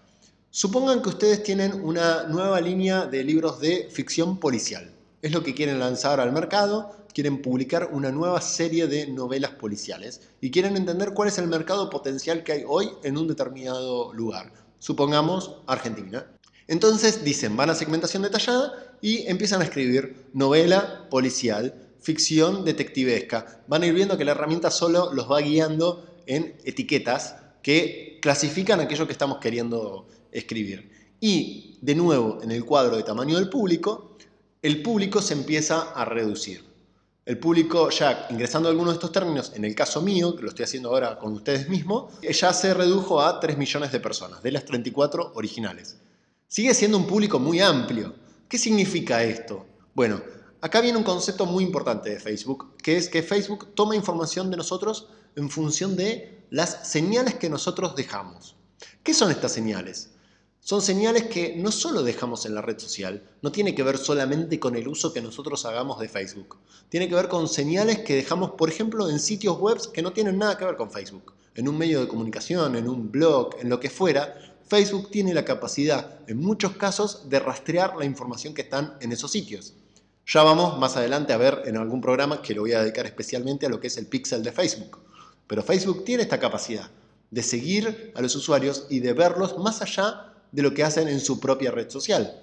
Supongan 0.52 1.04
que 1.04 1.10
ustedes 1.10 1.44
tienen 1.44 1.80
una 1.84 2.24
nueva 2.24 2.60
línea 2.60 3.06
de 3.06 3.24
libros 3.24 3.60
de 3.60 3.88
ficción 3.92 4.40
policial. 4.40 4.92
Es 5.22 5.32
lo 5.32 5.44
que 5.44 5.54
quieren 5.54 5.78
lanzar 5.78 6.20
al 6.20 6.32
mercado, 6.32 7.06
quieren 7.14 7.44
publicar 7.44 7.92
una 7.92 8.12
nueva 8.12 8.42
serie 8.42 8.88
de 8.88 9.06
novelas 9.06 9.52
policiales 9.52 10.22
y 10.42 10.50
quieren 10.50 10.76
entender 10.76 11.14
cuál 11.14 11.28
es 11.28 11.38
el 11.38 11.46
mercado 11.46 11.92
potencial 11.92 12.44
que 12.44 12.54
hay 12.54 12.64
hoy 12.68 12.90
en 13.04 13.20
un 13.20 13.28
determinado 13.28 14.12
lugar. 14.12 14.52
Supongamos 14.80 15.58
Argentina. 15.68 16.26
Entonces 16.68 17.24
dicen, 17.24 17.56
van 17.56 17.70
a 17.70 17.76
segmentación 17.76 18.24
detallada 18.24 18.96
y 19.02 19.28
empiezan 19.28 19.62
a 19.62 19.66
escribir 19.66 20.30
novela 20.34 21.08
policial, 21.12 21.76
ficción 22.00 22.66
detectivesca. 22.66 23.62
Van 23.68 23.84
a 23.84 23.86
ir 23.86 23.94
viendo 23.94 24.18
que 24.18 24.26
la 24.26 24.32
herramienta 24.32 24.72
solo 24.72 25.14
los 25.14 25.30
va 25.30 25.42
guiando 25.42 26.08
en 26.26 26.56
etiquetas 26.64 27.36
que 27.62 28.18
clasifican 28.20 28.80
aquello 28.80 29.06
que 29.06 29.14
estamos 29.14 29.38
queriendo 29.38 30.08
escribir. 30.32 31.16
Y 31.20 31.78
de 31.82 31.96
nuevo, 31.96 32.40
en 32.42 32.52
el 32.52 32.66
cuadro 32.66 32.96
de 32.98 33.04
tamaño 33.04 33.38
del 33.38 33.50
público, 33.50 34.18
el 34.62 34.82
público 34.82 35.22
se 35.22 35.34
empieza 35.34 35.92
a 35.94 36.06
reducir. 36.06 36.64
El 37.26 37.38
público, 37.38 37.90
ya 37.92 38.28
ingresando 38.32 38.70
algunos 38.70 38.94
de 38.94 38.96
estos 38.96 39.12
términos, 39.12 39.52
en 39.56 39.64
el 39.64 39.76
caso 39.76 40.02
mío, 40.02 40.36
que 40.36 40.42
lo 40.42 40.50
estoy 40.50 40.66
haciendo 40.66 40.90
ahora 40.90 41.20
con 41.20 41.34
ustedes 41.34 41.70
mismos, 41.70 42.14
ya 42.22 42.52
se 42.54 42.74
redujo 42.74 43.22
a 43.22 43.40
3 43.40 43.58
millones 43.58 43.92
de 43.92 44.00
personas, 44.00 44.42
de 44.42 44.52
las 44.52 44.66
34 44.66 45.34
originales. 45.36 45.98
Sigue 46.48 46.74
siendo 46.74 46.98
un 46.98 47.06
público 47.06 47.38
muy 47.38 47.60
amplio. 47.60 48.16
¿Qué 48.48 48.58
significa 48.58 49.24
esto? 49.24 49.66
Bueno, 49.94 50.22
acá 50.60 50.82
viene 50.82 50.98
un 50.98 51.04
concepto 51.04 51.46
muy 51.46 51.64
importante 51.64 52.10
de 52.10 52.20
Facebook, 52.20 52.76
que 52.82 52.98
es 52.98 53.10
que 53.10 53.22
Facebook 53.22 53.76
toma 53.76 53.96
información 53.96 54.50
de 54.50 54.58
nosotros 54.58 55.08
en 55.36 55.50
función 55.50 55.96
de 55.96 56.46
las 56.50 56.90
señales 56.90 57.36
que 57.36 57.50
nosotros 57.50 57.96
dejamos. 57.96 58.56
¿Qué 59.04 59.14
son 59.14 59.30
estas 59.30 59.52
señales? 59.52 60.10
Son 60.70 60.84
señales 60.84 61.24
que 61.24 61.56
no 61.58 61.72
solo 61.72 62.04
dejamos 62.04 62.46
en 62.46 62.54
la 62.54 62.62
red 62.62 62.78
social, 62.78 63.24
no 63.42 63.52
tiene 63.52 63.74
que 63.74 63.82
ver 63.82 63.98
solamente 63.98 64.60
con 64.60 64.76
el 64.76 64.88
uso 64.88 65.12
que 65.12 65.20
nosotros 65.20 65.66
hagamos 65.66 66.00
de 66.00 66.08
Facebook. 66.08 66.58
Tiene 66.90 67.10
que 67.10 67.16
ver 67.16 67.28
con 67.28 67.48
señales 67.48 68.02
que 68.02 68.14
dejamos, 68.14 68.52
por 68.52 68.70
ejemplo, 68.70 69.10
en 69.10 69.20
sitios 69.20 69.58
web 69.58 69.80
que 69.92 70.04
no 70.04 70.14
tienen 70.14 70.38
nada 70.38 70.60
que 70.60 70.66
ver 70.66 70.78
con 70.78 70.92
Facebook. 70.92 71.34
En 71.56 71.68
un 71.68 71.76
medio 71.76 72.02
de 72.02 72.08
comunicación, 72.08 72.76
en 72.76 72.88
un 72.88 73.12
blog, 73.12 73.56
en 73.60 73.68
lo 73.68 73.80
que 73.80 73.90
fuera, 73.90 74.38
Facebook 74.68 75.10
tiene 75.10 75.34
la 75.34 75.44
capacidad, 75.44 76.20
en 76.28 76.38
muchos 76.38 76.74
casos, 76.74 77.28
de 77.28 77.40
rastrear 77.40 77.96
la 77.98 78.06
información 78.06 78.54
que 78.54 78.62
están 78.62 78.94
en 79.02 79.12
esos 79.12 79.32
sitios. 79.32 79.74
Ya 80.28 80.44
vamos 80.44 80.78
más 80.78 80.96
adelante 80.98 81.34
a 81.34 81.38
ver 81.38 81.64
en 81.66 81.78
algún 81.78 82.00
programa 82.00 82.44
que 82.44 82.54
lo 82.54 82.62
voy 82.62 82.74
a 82.74 82.82
dedicar 82.82 83.08
especialmente 83.08 83.66
a 83.66 83.70
lo 83.70 83.80
que 83.80 83.88
es 83.88 83.98
el 83.98 84.06
pixel 84.06 84.44
de 84.44 84.52
Facebook. 84.52 85.00
Pero 85.48 85.64
Facebook 85.64 86.06
tiene 86.06 86.22
esta 86.22 86.40
capacidad 86.40 86.92
de 87.32 87.42
seguir 87.42 88.12
a 88.14 88.22
los 88.22 88.36
usuarios 88.36 88.86
y 88.92 89.00
de 89.00 89.14
verlos 89.14 89.58
más 89.58 89.82
allá 89.82 90.29
de 90.52 90.62
lo 90.62 90.74
que 90.74 90.84
hacen 90.84 91.08
en 91.08 91.20
su 91.20 91.40
propia 91.40 91.72
red 91.72 91.90
social. 91.90 92.42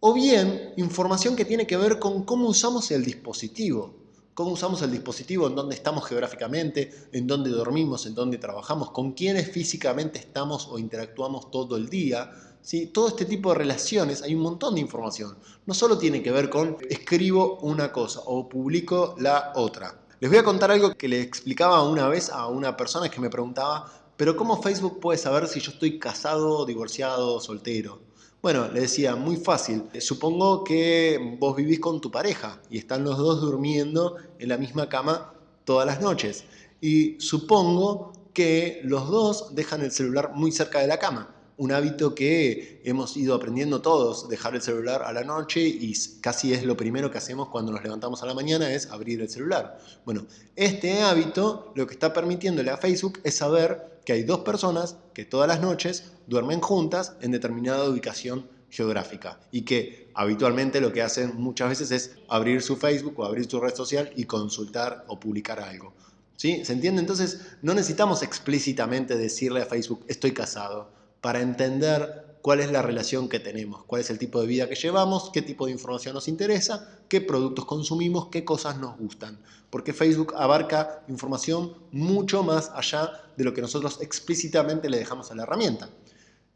O 0.00 0.14
bien 0.14 0.74
información 0.76 1.34
que 1.34 1.44
tiene 1.44 1.66
que 1.66 1.76
ver 1.76 1.98
con 1.98 2.24
cómo 2.24 2.48
usamos 2.48 2.90
el 2.90 3.04
dispositivo, 3.04 3.94
cómo 4.34 4.52
usamos 4.52 4.80
el 4.82 4.92
dispositivo, 4.92 5.48
en 5.48 5.56
dónde 5.56 5.74
estamos 5.74 6.06
geográficamente, 6.06 7.08
en 7.10 7.26
dónde 7.26 7.50
dormimos, 7.50 8.06
en 8.06 8.14
dónde 8.14 8.38
trabajamos, 8.38 8.92
con 8.92 9.10
quiénes 9.10 9.50
físicamente 9.50 10.20
estamos 10.20 10.68
o 10.70 10.78
interactuamos 10.78 11.50
todo 11.50 11.76
el 11.76 11.88
día. 11.88 12.30
¿sí? 12.62 12.86
Todo 12.86 13.08
este 13.08 13.24
tipo 13.24 13.50
de 13.50 13.56
relaciones, 13.56 14.22
hay 14.22 14.36
un 14.36 14.42
montón 14.42 14.76
de 14.76 14.80
información. 14.80 15.36
No 15.66 15.74
solo 15.74 15.98
tiene 15.98 16.22
que 16.22 16.30
ver 16.30 16.48
con 16.48 16.76
escribo 16.88 17.58
una 17.62 17.90
cosa 17.90 18.20
o 18.26 18.48
publico 18.48 19.16
la 19.18 19.52
otra. 19.56 19.98
Les 20.20 20.30
voy 20.30 20.38
a 20.38 20.44
contar 20.44 20.70
algo 20.70 20.94
que 20.94 21.08
le 21.08 21.20
explicaba 21.20 21.82
una 21.82 22.06
vez 22.06 22.30
a 22.30 22.46
una 22.46 22.76
persona 22.76 23.08
que 23.08 23.20
me 23.20 23.30
preguntaba, 23.30 23.90
pero 24.18 24.36
¿cómo 24.36 24.60
Facebook 24.60 24.98
puede 24.98 25.16
saber 25.16 25.46
si 25.46 25.60
yo 25.60 25.70
estoy 25.70 26.00
casado, 26.00 26.66
divorciado, 26.66 27.40
soltero? 27.40 28.00
Bueno, 28.42 28.68
le 28.68 28.80
decía, 28.80 29.14
muy 29.14 29.36
fácil. 29.36 29.84
Supongo 30.00 30.64
que 30.64 31.36
vos 31.38 31.54
vivís 31.54 31.78
con 31.78 32.00
tu 32.00 32.10
pareja 32.10 32.60
y 32.68 32.78
están 32.78 33.04
los 33.04 33.16
dos 33.16 33.40
durmiendo 33.40 34.16
en 34.40 34.48
la 34.48 34.58
misma 34.58 34.88
cama 34.88 35.32
todas 35.64 35.86
las 35.86 36.00
noches. 36.00 36.44
Y 36.80 37.20
supongo 37.20 38.12
que 38.34 38.80
los 38.82 39.08
dos 39.08 39.54
dejan 39.54 39.82
el 39.82 39.92
celular 39.92 40.32
muy 40.34 40.50
cerca 40.50 40.80
de 40.80 40.88
la 40.88 40.98
cama. 40.98 41.34
Un 41.56 41.70
hábito 41.70 42.14
que 42.14 42.80
hemos 42.84 43.16
ido 43.16 43.36
aprendiendo 43.36 43.82
todos, 43.82 44.28
dejar 44.28 44.56
el 44.56 44.62
celular 44.62 45.02
a 45.02 45.12
la 45.12 45.22
noche 45.22 45.60
y 45.60 45.92
casi 46.20 46.52
es 46.52 46.64
lo 46.64 46.76
primero 46.76 47.10
que 47.10 47.18
hacemos 47.18 47.50
cuando 47.50 47.70
nos 47.70 47.84
levantamos 47.84 48.22
a 48.22 48.26
la 48.26 48.34
mañana 48.34 48.72
es 48.72 48.88
abrir 48.90 49.20
el 49.20 49.28
celular. 49.28 49.78
Bueno, 50.04 50.26
este 50.56 51.02
hábito 51.02 51.72
lo 51.76 51.86
que 51.86 51.94
está 51.94 52.12
permitiéndole 52.12 52.70
a 52.70 52.76
Facebook 52.76 53.20
es 53.22 53.36
saber 53.36 53.87
que 54.08 54.14
hay 54.14 54.22
dos 54.22 54.40
personas 54.40 54.96
que 55.12 55.26
todas 55.26 55.46
las 55.46 55.60
noches 55.60 56.12
duermen 56.26 56.62
juntas 56.62 57.12
en 57.20 57.30
determinada 57.30 57.90
ubicación 57.90 58.48
geográfica 58.70 59.38
y 59.52 59.66
que 59.66 60.10
habitualmente 60.14 60.80
lo 60.80 60.94
que 60.94 61.02
hacen 61.02 61.34
muchas 61.36 61.68
veces 61.68 61.90
es 61.90 62.12
abrir 62.26 62.62
su 62.62 62.78
Facebook 62.78 63.20
o 63.20 63.26
abrir 63.26 63.44
su 63.50 63.60
red 63.60 63.74
social 63.74 64.10
y 64.16 64.24
consultar 64.24 65.04
o 65.08 65.20
publicar 65.20 65.60
algo. 65.60 65.92
¿Sí? 66.36 66.64
¿Se 66.64 66.72
entiende? 66.72 67.02
Entonces 67.02 67.48
no 67.60 67.74
necesitamos 67.74 68.22
explícitamente 68.22 69.14
decirle 69.18 69.60
a 69.60 69.66
Facebook 69.66 70.06
estoy 70.08 70.32
casado 70.32 70.90
para 71.20 71.42
entender 71.42 72.27
cuál 72.42 72.60
es 72.60 72.70
la 72.70 72.82
relación 72.82 73.28
que 73.28 73.40
tenemos, 73.40 73.84
cuál 73.84 74.00
es 74.00 74.10
el 74.10 74.18
tipo 74.18 74.40
de 74.40 74.46
vida 74.46 74.68
que 74.68 74.74
llevamos, 74.74 75.30
qué 75.32 75.42
tipo 75.42 75.66
de 75.66 75.72
información 75.72 76.14
nos 76.14 76.28
interesa, 76.28 76.98
qué 77.08 77.20
productos 77.20 77.64
consumimos, 77.64 78.28
qué 78.28 78.44
cosas 78.44 78.78
nos 78.78 78.96
gustan. 78.98 79.38
Porque 79.70 79.92
Facebook 79.92 80.34
abarca 80.36 81.02
información 81.08 81.74
mucho 81.92 82.42
más 82.42 82.70
allá 82.74 83.10
de 83.36 83.44
lo 83.44 83.52
que 83.52 83.60
nosotros 83.60 83.98
explícitamente 84.00 84.88
le 84.88 84.98
dejamos 84.98 85.30
a 85.30 85.34
la 85.34 85.42
herramienta. 85.42 85.90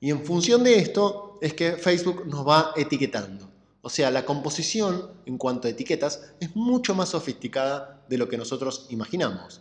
Y 0.01 0.11
en 0.11 0.25
función 0.25 0.65
de 0.65 0.79
esto 0.79 1.39
es 1.41 1.55
que 1.55 1.73
Facebook 1.73 2.27
nos 2.27 2.47
va 2.47 2.73
etiquetando. 2.77 3.49
O 3.83 3.91
sea, 3.91 4.11
la 4.11 4.25
composición 4.25 5.11
en 5.27 5.39
cuanto 5.39 5.67
a 5.67 5.71
etiquetas 5.71 6.33
es 6.41 6.55
mucho 6.55 6.95
más 6.95 7.11
sofisticada 7.11 8.05
de 8.09 8.19
lo 8.19 8.29
que 8.29 8.39
nosotros 8.39 8.87
imaginamos. 8.91 9.61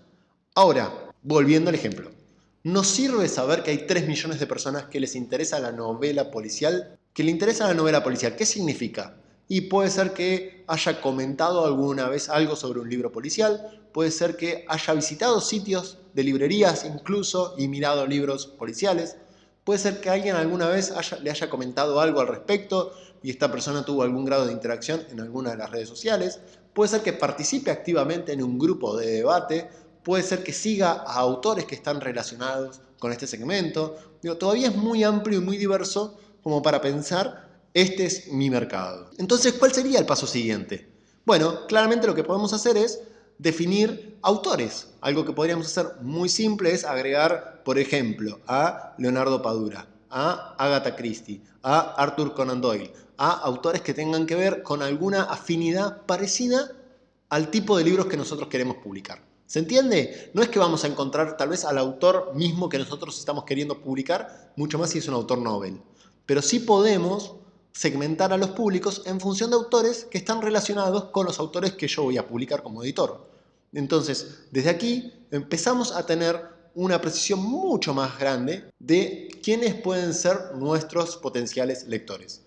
Ahora, 0.54 1.12
volviendo 1.24 1.70
al 1.70 1.75
ejemplo. 1.75 2.12
¿Nos 2.63 2.89
sirve 2.89 3.27
saber 3.27 3.63
que 3.63 3.72
hay 3.72 3.88
3 3.88 4.08
millones 4.08 4.39
de 4.39 4.46
personas 4.46 4.86
que 4.86 5.00
les 5.00 5.15
interesa 5.15 5.60
la 5.60 5.72
novela 5.72 6.30
policial? 6.30 6.96
¿Que 7.12 7.24
le 7.24 7.32
interesa 7.32 7.68
la 7.68 7.74
novela 7.74 8.03
policial? 8.03 8.36
¿Qué 8.36 8.46
significa? 8.46 9.18
Y 9.48 9.62
puede 9.62 9.89
ser 9.89 10.13
que 10.13 10.63
haya 10.68 11.01
comentado 11.01 11.65
alguna 11.65 12.08
vez 12.08 12.30
algo 12.30 12.56
sobre 12.56 12.80
un 12.80 12.88
libro 12.88 13.12
policial, 13.12 13.82
puede 13.91 14.12
ser 14.12 14.38
que 14.38 14.63
haya 14.68 14.94
visitado 14.94 15.41
sitios 15.41 15.98
de 16.13 16.24
librerías 16.24 16.86
incluso 16.86 17.56
y 17.58 17.68
mirado 17.68 18.06
libros 18.06 18.46
policiales, 18.46 19.18
puede 19.63 19.80
ser 19.80 20.00
que 20.00 20.12
alguien 20.12 20.36
alguna 20.36 20.68
vez 20.68 20.94
le 21.20 21.32
haya 21.32 21.50
comentado 21.50 22.00
algo 22.00 22.22
al 22.22 22.27
respecto 22.27 22.94
y 23.24 23.32
esta 23.32 23.51
persona 23.51 23.84
tuvo 23.84 24.03
algún 24.03 24.24
grado 24.24 24.46
de 24.46 24.53
interacción 24.53 25.01
en 25.10 25.20
alguna 25.20 25.50
de 25.50 25.58
las 25.58 25.72
redes 25.72 25.89
sociales, 25.89 26.39
puede 26.74 26.91
ser 26.91 27.01
que 27.01 27.13
participe 27.13 27.72
activamente 27.72 28.34
en 28.34 28.44
un 28.44 28.60
grupo 28.60 28.96
de 28.96 29.08
debate 29.08 29.68
puede 30.03 30.24
ser 30.24 30.43
que 30.43 30.53
siga 30.53 30.91
a 30.91 31.15
autores 31.15 31.65
que 31.65 31.75
están 31.75 32.01
relacionados 32.01 32.81
con 33.00 33.12
este 33.12 33.27
segmento. 33.27 33.98
Digo, 34.22 34.38
todavía 34.38 34.70
es 34.70 34.75
muy 34.75 35.03
amplio 35.03 35.39
y 35.39 35.43
muy 35.43 35.58
diverso 35.58 36.17
como 36.43 36.62
para 36.62 36.81
pensar, 36.81 37.50
este 37.74 38.05
es 38.05 38.27
mi 38.27 38.50
mercado. 38.50 39.10
Entonces, 39.17 39.53
¿cuál 39.53 39.74
sería 39.74 40.00
el 40.00 40.05
paso 40.05 40.27
siguiente? 40.27 40.89
Bueno, 41.25 41.67
claramente 41.67 42.08
lo 42.08 42.15
que 42.15 42.24
podemos 42.24 42.51
hacer 42.53 42.77
es 42.77 43.01
definir 43.38 44.17
autores. 44.22 44.88
Algo 45.01 45.25
que 45.25 45.34
podríamos 45.34 45.67
hacer 45.67 46.01
muy 46.01 46.29
simple 46.29 46.72
es 46.74 46.84
agregar, 46.84 47.62
por 47.63 47.77
ejemplo, 47.77 48.39
a 48.48 48.93
Leonardo 48.98 49.41
Padura, 49.41 49.88
a 50.10 50.55
Agatha 50.58 50.96
Christie, 50.96 51.41
a 51.63 51.93
Arthur 51.96 52.34
Conan 52.34 52.62
Doyle, 52.62 52.91
a 53.17 53.31
autores 53.31 53.81
que 53.81 53.93
tengan 53.93 54.25
que 54.25 54.36
ver 54.36 54.63
con 54.63 54.81
alguna 54.81 55.24
afinidad 55.24 56.05
parecida 56.05 56.72
al 57.29 57.50
tipo 57.50 57.77
de 57.77 57.84
libros 57.84 58.08
que 58.08 58.17
nosotros 58.17 58.50
queremos 58.50 58.77
publicar. 58.77 59.31
¿Se 59.51 59.60
entiende? 59.60 60.31
No 60.34 60.41
es 60.41 60.48
que 60.48 60.60
vamos 60.60 60.86
a 60.86 60.88
encontrar 60.88 61.36
tal 61.36 61.50
vez 61.50 61.65
al 61.65 61.77
autor 61.77 62.31
mismo 62.34 62.70
que 62.70 62.77
nosotros 62.77 63.20
estamos 63.20 63.43
queriendo 63.43 63.81
publicar, 63.81 64.53
mucho 64.55 64.79
más 64.79 64.91
si 64.91 65.00
es 65.00 65.10
un 65.10 65.13
autor 65.13 65.39
novel. 65.39 65.81
Pero 66.25 66.41
sí 66.41 66.60
podemos 66.60 67.34
segmentar 67.74 68.31
a 68.31 68.38
los 68.38 68.51
públicos 68.51 69.01
en 69.08 69.20
función 69.20 69.50
de 69.50 69.58
autores 69.58 70.08
que 70.10 70.20
están 70.20 70.41
relacionados 70.41 71.10
con 71.12 71.25
los 71.25 71.38
autores 71.38 71.74
que 71.74 71.89
yo 71.89 72.03
voy 72.03 72.17
a 72.17 72.25
publicar 72.25 72.63
como 72.63 72.81
editor. 72.81 73.27
Entonces, 73.74 74.46
desde 74.51 74.70
aquí 74.70 75.12
empezamos 75.31 75.91
a 75.91 76.05
tener 76.05 76.41
una 76.74 77.01
precisión 77.01 77.43
mucho 77.43 77.93
más 77.93 78.17
grande 78.17 78.72
de 78.79 79.38
quiénes 79.43 79.74
pueden 79.74 80.13
ser 80.13 80.55
nuestros 80.55 81.17
potenciales 81.17 81.89
lectores. 81.89 82.39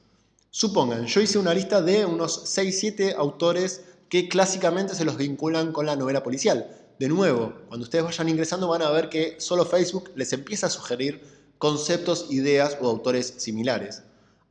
Supongan, 0.48 1.04
yo 1.04 1.20
hice 1.20 1.38
una 1.38 1.52
lista 1.52 1.82
de 1.82 2.06
unos 2.06 2.56
6-7 2.56 3.14
autores 3.14 3.82
que 4.08 4.26
clásicamente 4.26 4.94
se 4.94 5.04
los 5.04 5.18
vinculan 5.18 5.70
con 5.70 5.84
la 5.84 5.96
novela 5.96 6.22
policial. 6.22 6.80
De 6.98 7.08
nuevo, 7.08 7.54
cuando 7.68 7.84
ustedes 7.84 8.04
vayan 8.04 8.28
ingresando 8.28 8.68
van 8.68 8.82
a 8.82 8.90
ver 8.90 9.08
que 9.08 9.34
solo 9.40 9.66
Facebook 9.66 10.12
les 10.14 10.32
empieza 10.32 10.68
a 10.68 10.70
sugerir 10.70 11.22
conceptos, 11.58 12.26
ideas 12.30 12.78
o 12.80 12.88
autores 12.88 13.34
similares. 13.38 14.02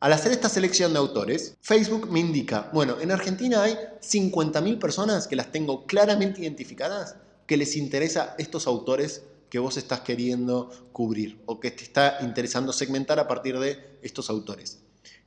Al 0.01 0.11
hacer 0.11 0.33
esta 0.33 0.49
selección 0.49 0.91
de 0.91 0.99
autores, 0.99 1.55
Facebook 1.61 2.11
me 2.11 2.19
indica, 2.19 2.69
bueno, 2.73 2.99
en 2.99 3.11
Argentina 3.11 3.63
hay 3.63 3.77
50.000 4.01 4.77
personas 4.77 5.29
que 5.29 5.37
las 5.37 5.53
tengo 5.53 5.85
claramente 5.85 6.41
identificadas, 6.41 7.15
que 7.47 7.55
les 7.55 7.77
interesa 7.77 8.35
estos 8.37 8.67
autores 8.67 9.23
que 9.49 9.59
vos 9.59 9.77
estás 9.77 10.01
queriendo 10.01 10.69
cubrir 10.91 11.39
o 11.45 11.61
que 11.61 11.71
te 11.71 11.83
está 11.83 12.17
interesando 12.21 12.73
segmentar 12.73 13.19
a 13.19 13.27
partir 13.29 13.57
de 13.57 13.97
estos 14.01 14.29
autores. 14.29 14.79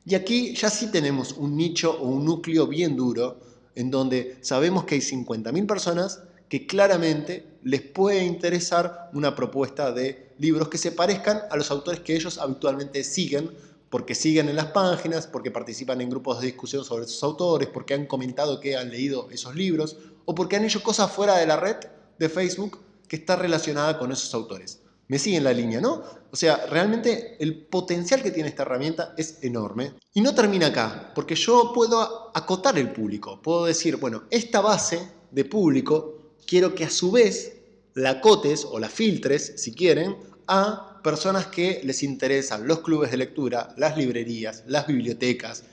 Y 0.04 0.14
aquí 0.14 0.54
ya 0.54 0.68
sí 0.68 0.88
tenemos 0.88 1.32
un 1.32 1.56
nicho 1.56 1.98
o 1.98 2.08
un 2.08 2.26
núcleo 2.26 2.66
bien 2.66 2.94
duro 2.94 3.40
en 3.74 3.90
donde 3.90 4.36
sabemos 4.42 4.84
que 4.84 4.96
hay 4.96 5.00
50.000 5.00 5.66
personas 5.66 6.20
que 6.48 6.66
claramente 6.66 7.58
les 7.62 7.82
puede 7.82 8.24
interesar 8.24 9.10
una 9.12 9.34
propuesta 9.34 9.92
de 9.92 10.32
libros 10.38 10.68
que 10.68 10.78
se 10.78 10.92
parezcan 10.92 11.42
a 11.50 11.56
los 11.56 11.70
autores 11.70 12.00
que 12.00 12.14
ellos 12.14 12.38
habitualmente 12.38 13.02
siguen, 13.02 13.50
porque 13.90 14.14
siguen 14.14 14.48
en 14.48 14.56
las 14.56 14.66
páginas, 14.66 15.26
porque 15.26 15.50
participan 15.50 16.00
en 16.00 16.10
grupos 16.10 16.40
de 16.40 16.46
discusión 16.46 16.84
sobre 16.84 17.04
esos 17.04 17.22
autores, 17.22 17.68
porque 17.68 17.94
han 17.94 18.06
comentado 18.06 18.60
que 18.60 18.76
han 18.76 18.90
leído 18.90 19.28
esos 19.30 19.54
libros, 19.54 19.96
o 20.24 20.34
porque 20.34 20.56
han 20.56 20.64
hecho 20.64 20.82
cosas 20.82 21.10
fuera 21.10 21.36
de 21.38 21.46
la 21.46 21.56
red 21.56 21.76
de 22.18 22.28
Facebook 22.28 22.78
que 23.08 23.16
está 23.16 23.36
relacionada 23.36 23.98
con 23.98 24.12
esos 24.12 24.32
autores. 24.34 24.80
Me 25.08 25.18
siguen 25.20 25.44
la 25.44 25.52
línea, 25.52 25.80
¿no? 25.80 26.02
O 26.32 26.36
sea, 26.36 26.66
realmente 26.66 27.36
el 27.38 27.66
potencial 27.66 28.22
que 28.22 28.32
tiene 28.32 28.48
esta 28.48 28.62
herramienta 28.62 29.14
es 29.16 29.38
enorme. 29.42 29.94
Y 30.12 30.20
no 30.20 30.34
termina 30.34 30.66
acá, 30.66 31.12
porque 31.14 31.36
yo 31.36 31.72
puedo 31.72 32.32
acotar 32.34 32.76
el 32.76 32.92
público. 32.92 33.40
Puedo 33.40 33.66
decir, 33.66 33.96
bueno, 33.96 34.24
esta 34.30 34.60
base 34.60 35.08
de 35.30 35.44
público 35.44 36.15
quiero 36.46 36.74
que 36.74 36.84
a 36.84 36.90
su 36.90 37.10
vez 37.10 37.56
la 37.94 38.20
cotes 38.20 38.64
o 38.64 38.78
la 38.78 38.88
filtres, 38.88 39.54
si 39.56 39.72
quieren, 39.72 40.16
a 40.46 41.00
personas 41.02 41.46
que 41.46 41.80
les 41.84 42.02
interesan 42.02 42.66
los 42.66 42.80
clubes 42.80 43.10
de 43.10 43.16
lectura, 43.16 43.74
las 43.76 43.96
librerías, 43.96 44.64
las 44.66 44.86
bibliotecas. 44.86 45.64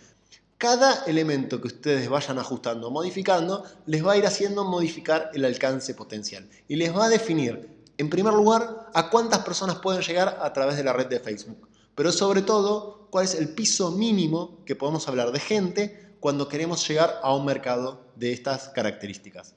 Cada 0.58 1.04
elemento 1.06 1.60
que 1.60 1.68
ustedes 1.68 2.08
vayan 2.08 2.40
ajustando 2.40 2.88
o 2.88 2.92
modificando 2.92 3.64
les 3.86 4.06
va 4.06 4.14
a 4.14 4.18
ir 4.18 4.26
haciendo 4.26 4.64
modificar 4.64 5.32
el 5.34 5.44
alcance 5.46 5.94
potencial 5.94 6.50
y 6.68 6.76
les 6.76 6.96
va 6.96 7.06
a 7.06 7.10
definir, 7.10 7.68
en 7.98 8.10
primer 8.10 8.34
lugar, 8.34 8.90
a 8.94 9.10
cuántas 9.10 9.40
personas 9.40 9.80
pueden 9.80 10.02
llegar 10.02 10.40
a 10.42 10.54
través 10.54 10.78
de 10.78 10.84
la 10.84 10.94
red 10.94 11.08
de 11.08 11.20
Facebook, 11.20 11.68
pero 11.96 12.12
sobre 12.12 12.42
todo, 12.42 13.08
cuál 13.12 13.26
es 13.26 13.36
el 13.36 13.50
piso 13.50 13.92
mínimo 13.92 14.64
que 14.66 14.76
podemos 14.76 15.08
hablar 15.08 15.32
de 15.32 15.40
gente 15.40 16.16
cuando 16.20 16.48
queremos 16.48 16.88
llegar 16.88 17.20
a 17.22 17.36
un 17.36 17.46
mercado 17.46 18.08
de 18.16 18.32
estas 18.32 18.70
características. 18.70 19.56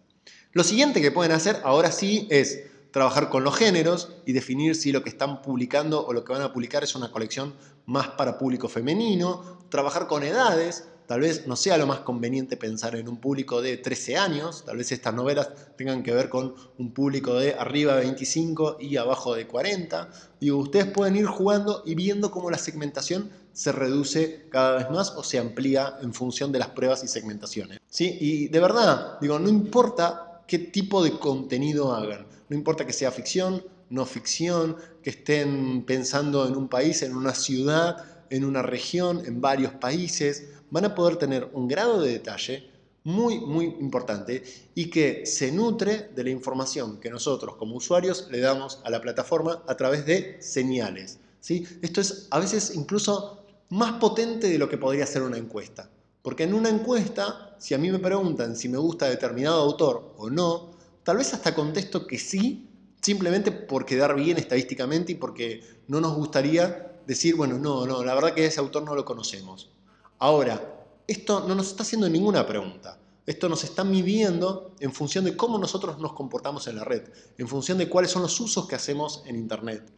Lo 0.57 0.65
siguiente 0.65 1.03
que 1.03 1.13
pueden 1.13 1.33
hacer 1.33 1.61
ahora 1.65 1.93
sí 1.93 2.27
es 2.31 2.63
trabajar 2.91 3.29
con 3.29 3.45
los 3.45 3.55
géneros 3.55 4.15
y 4.25 4.33
definir 4.33 4.75
si 4.75 4.91
lo 4.91 5.03
que 5.03 5.11
están 5.11 5.43
publicando 5.43 6.07
o 6.07 6.15
lo 6.15 6.25
que 6.25 6.33
van 6.33 6.41
a 6.41 6.55
publicar 6.55 6.83
es 6.83 6.95
una 6.95 7.13
colección 7.13 7.53
más 7.85 8.09
para 8.09 8.39
público 8.39 8.67
femenino, 8.67 9.59
trabajar 9.69 10.07
con 10.07 10.23
edades, 10.23 10.89
tal 11.07 11.21
vez 11.21 11.47
no 11.47 11.57
sea 11.57 11.77
lo 11.77 11.87
más 11.87 11.99
conveniente 11.99 12.57
pensar 12.57 12.97
en 12.97 13.07
un 13.07 13.19
público 13.19 13.61
de 13.61 13.77
13 13.77 14.17
años, 14.17 14.65
tal 14.65 14.79
vez 14.79 14.91
estas 14.93 15.13
novelas 15.13 15.51
tengan 15.77 16.03
que 16.03 16.15
ver 16.15 16.31
con 16.31 16.55
un 16.79 16.95
público 16.95 17.35
de 17.35 17.53
arriba 17.53 17.95
de 17.97 18.05
25 18.05 18.79
y 18.81 18.97
abajo 18.97 19.35
de 19.35 19.47
40. 19.47 20.09
Digo, 20.41 20.57
ustedes 20.57 20.87
pueden 20.87 21.17
ir 21.17 21.27
jugando 21.27 21.83
y 21.85 21.95
viendo 21.95 22.31
cómo 22.31 22.51
la 22.51 22.57
segmentación 22.57 23.31
se 23.53 23.73
reduce 23.73 24.47
cada 24.49 24.79
vez 24.79 24.91
más 24.91 25.11
o 25.17 25.23
se 25.23 25.39
amplía 25.39 25.99
en 26.01 26.15
función 26.15 26.51
de 26.51 26.61
las 26.61 26.69
pruebas 26.69 27.05
y 27.05 27.09
segmentaciones. 27.09 27.79
¿Sí? 27.91 28.17
Y 28.19 28.49
de 28.49 28.61
verdad, 28.61 29.19
digo, 29.21 29.39
no 29.39 29.51
importa 29.51 30.26
qué 30.47 30.59
tipo 30.59 31.03
de 31.03 31.19
contenido 31.19 31.95
hagan, 31.95 32.27
no 32.49 32.57
importa 32.57 32.87
que 32.87 32.93
sea 32.93 33.11
ficción, 33.11 33.65
no 33.91 34.05
ficción, 34.07 34.77
que 35.03 35.11
estén 35.11 35.85
pensando 35.85 36.47
en 36.47 36.57
un 36.57 36.69
país, 36.69 37.03
en 37.03 37.17
una 37.17 37.35
ciudad, 37.35 38.05
en 38.31 38.45
una 38.45 38.63
región, 38.63 39.23
en 39.27 39.41
varios 39.41 39.73
países, 39.73 40.49
van 40.71 40.85
a 40.85 40.95
poder 40.95 41.17
tener 41.17 41.49
un 41.53 41.69
grado 41.69 42.01
de 42.01 42.13
detalle 42.13 42.71
muy, 43.05 43.39
muy 43.39 43.67
importante 43.81 44.43
y 44.75 44.91
que 44.91 45.25
se 45.27 45.53
nutre 45.53 46.11
de 46.15 46.25
la 46.25 46.31
información 46.31 46.99
que 46.99 47.09
nosotros 47.09 47.55
como 47.55 47.77
usuarios 47.77 48.27
le 48.33 48.41
damos 48.41 48.81
a 48.85 48.91
la 48.91 49.01
plataforma 49.01 49.63
a 49.69 49.77
través 49.77 50.05
de 50.07 50.43
señales. 50.43 51.21
¿sí? 51.41 51.65
Esto 51.83 52.01
es 52.01 52.27
a 52.33 52.41
veces 52.41 52.75
incluso 52.75 53.45
más 53.69 54.01
potente 54.01 54.49
de 54.49 54.59
lo 54.59 54.69
que 54.69 54.77
podría 54.77 55.07
ser 55.07 55.23
una 55.23 55.39
encuesta. 55.39 55.89
Porque 56.27 56.43
en 56.43 56.55
una 56.55 56.71
encuesta, 56.71 57.55
si 57.57 57.73
a 57.73 57.79
mí 57.79 57.89
me 57.89 58.01
preguntan 58.01 58.57
si 58.57 58.69
me 58.69 58.79
gusta 58.79 59.09
determinado 59.09 59.63
autor 59.63 60.13
o 60.17 60.29
no, 60.29 60.73
tal 61.05 61.19
vez 61.19 61.33
hasta 61.33 61.55
contesto 61.55 62.05
que 62.05 62.19
sí, 62.19 62.69
simplemente 63.01 63.53
por 63.53 63.87
quedar 63.87 64.17
bien 64.17 64.37
estadísticamente 64.37 65.13
y 65.13 65.15
porque 65.15 65.63
no 65.87 66.01
nos 66.01 66.17
gustaría 66.17 66.99
decir, 67.07 67.37
bueno, 67.37 67.59
no, 67.59 67.87
no, 67.87 68.03
la 68.03 68.13
verdad 68.13 68.35
que 68.35 68.45
ese 68.45 68.59
autor 68.59 68.83
no 68.83 68.97
lo 68.97 69.05
conocemos. 69.05 69.71
Ahora, 70.19 70.85
esto 71.07 71.47
no 71.47 71.55
nos 71.55 71.69
está 71.69 71.85
haciendo 71.85 72.09
ninguna 72.09 72.45
pregunta. 72.45 72.99
Esto 73.25 73.49
nos 73.49 73.63
está 73.63 73.85
midiendo 73.85 74.73
en 74.81 74.93
función 74.93 75.25
de 75.27 75.37
cómo 75.37 75.59
nosotros 75.59 76.01
nos 76.01 76.15
comportamos 76.15 76.67
en 76.67 76.75
la 76.75 76.83
red, 76.83 77.05
en 77.39 77.47
función 77.47 77.79
de 77.79 77.89
cuáles 77.89 78.11
son 78.11 78.23
los 78.23 78.41
usos 78.41 78.67
que 78.67 78.75
hacemos 78.75 79.23
en 79.27 79.37
Internet. 79.37 79.93